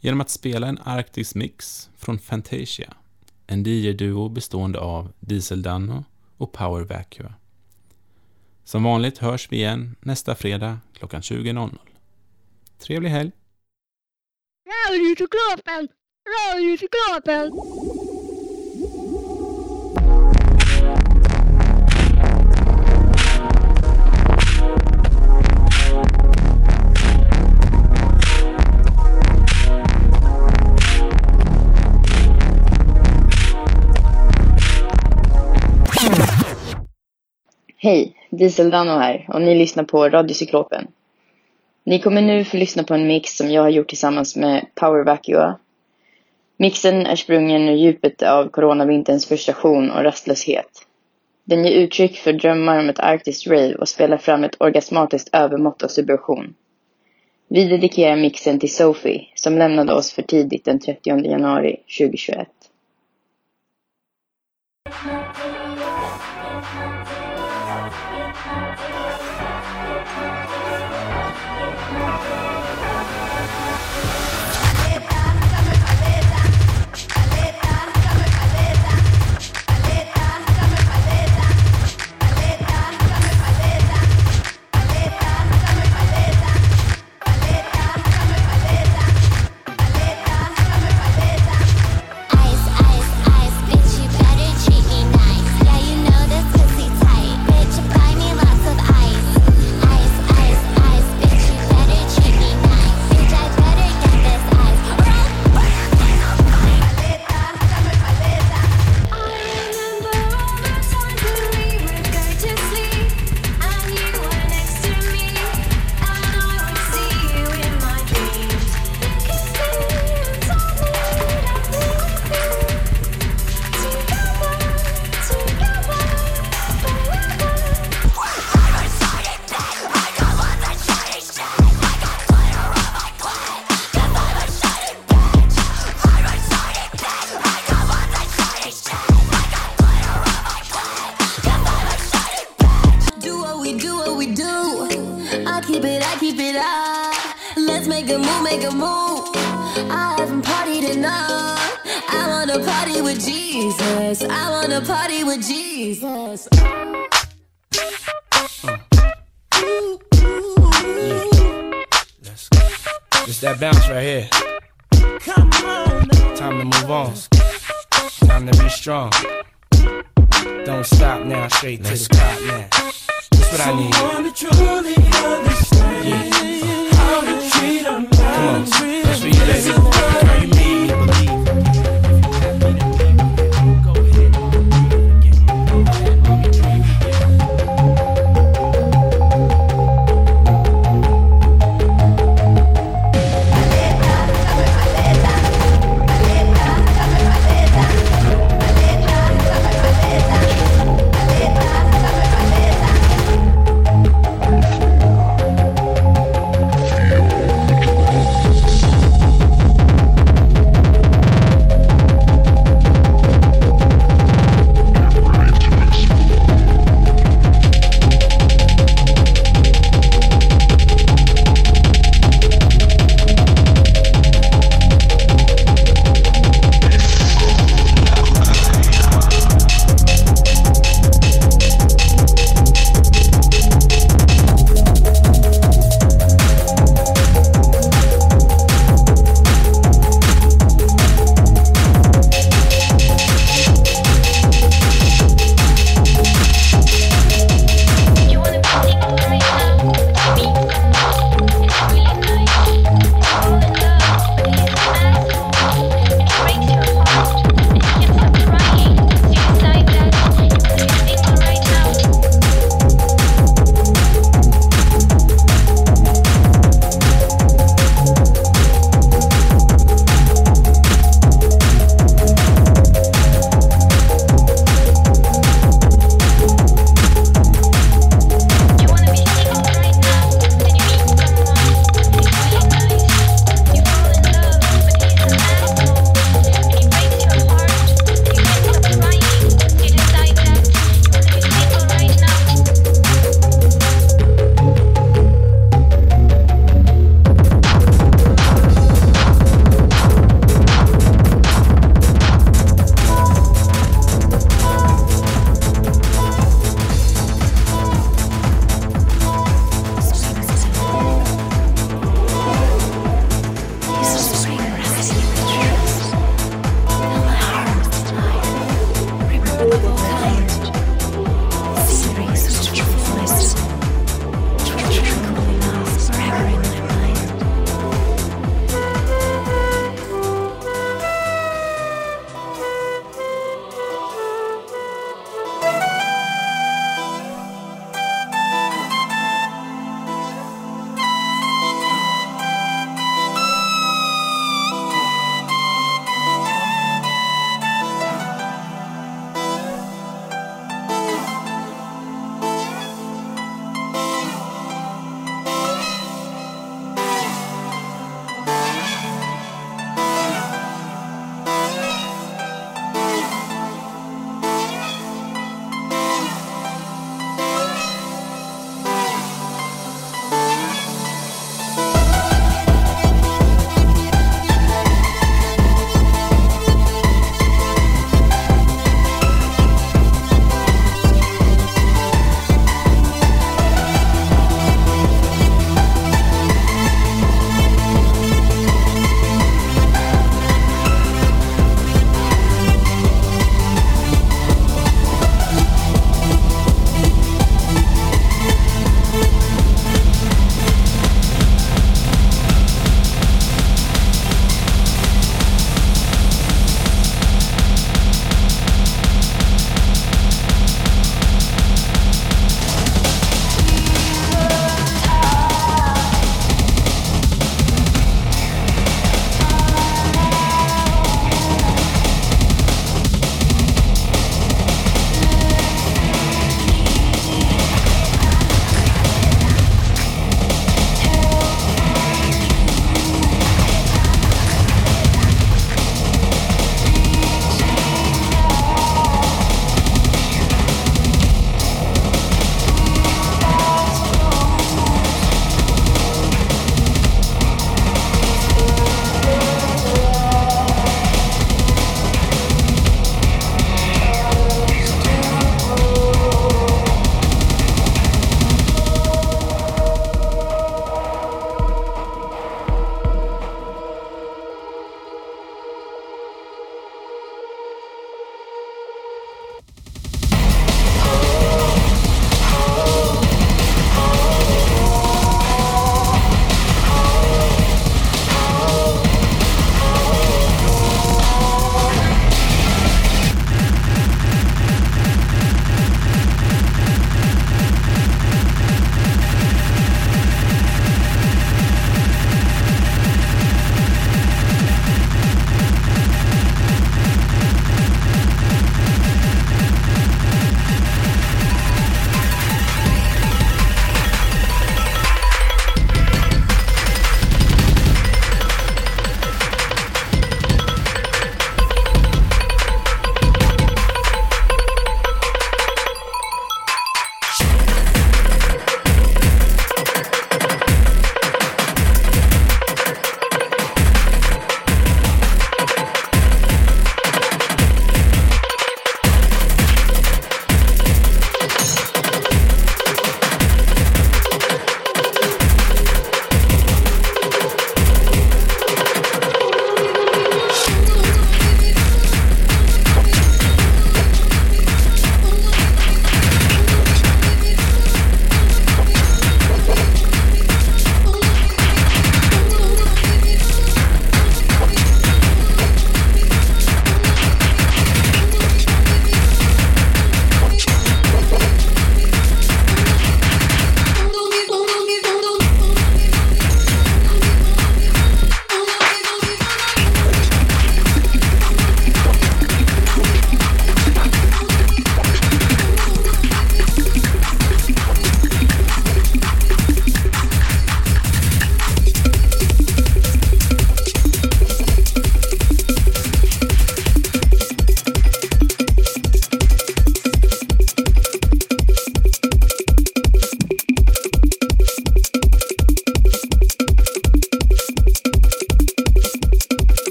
[0.00, 2.94] genom att spela en arktisk mix från Fantasia,
[3.46, 6.04] en DJ-duo bestående av Diesel Danno
[6.36, 7.34] och Power Vacua.
[8.64, 11.78] Som vanligt hörs vi igen nästa fredag klockan 20.00.
[12.78, 13.32] Trevlig helg!
[14.90, 15.88] Radiocyklopen!
[16.52, 17.52] Radiocyklopen!
[37.78, 40.86] Hej, Diesel Dano här och ni lyssnar på Radiocyklopen.
[41.84, 45.04] Ni kommer nu få lyssna på en mix som jag har gjort tillsammans med Power
[45.04, 45.58] Vacua.
[46.56, 50.86] Mixen är sprungen ur djupet av coronavinterns frustration och rastlöshet.
[51.44, 55.82] Den ger uttryck för drömmar om ett arktiskt rave och spelar fram ett orgasmatiskt övermått
[55.82, 56.54] av subversion.
[57.48, 62.48] Vi dedikerar mixen till Sophie som lämnade oss för tidigt den 30 januari 2021.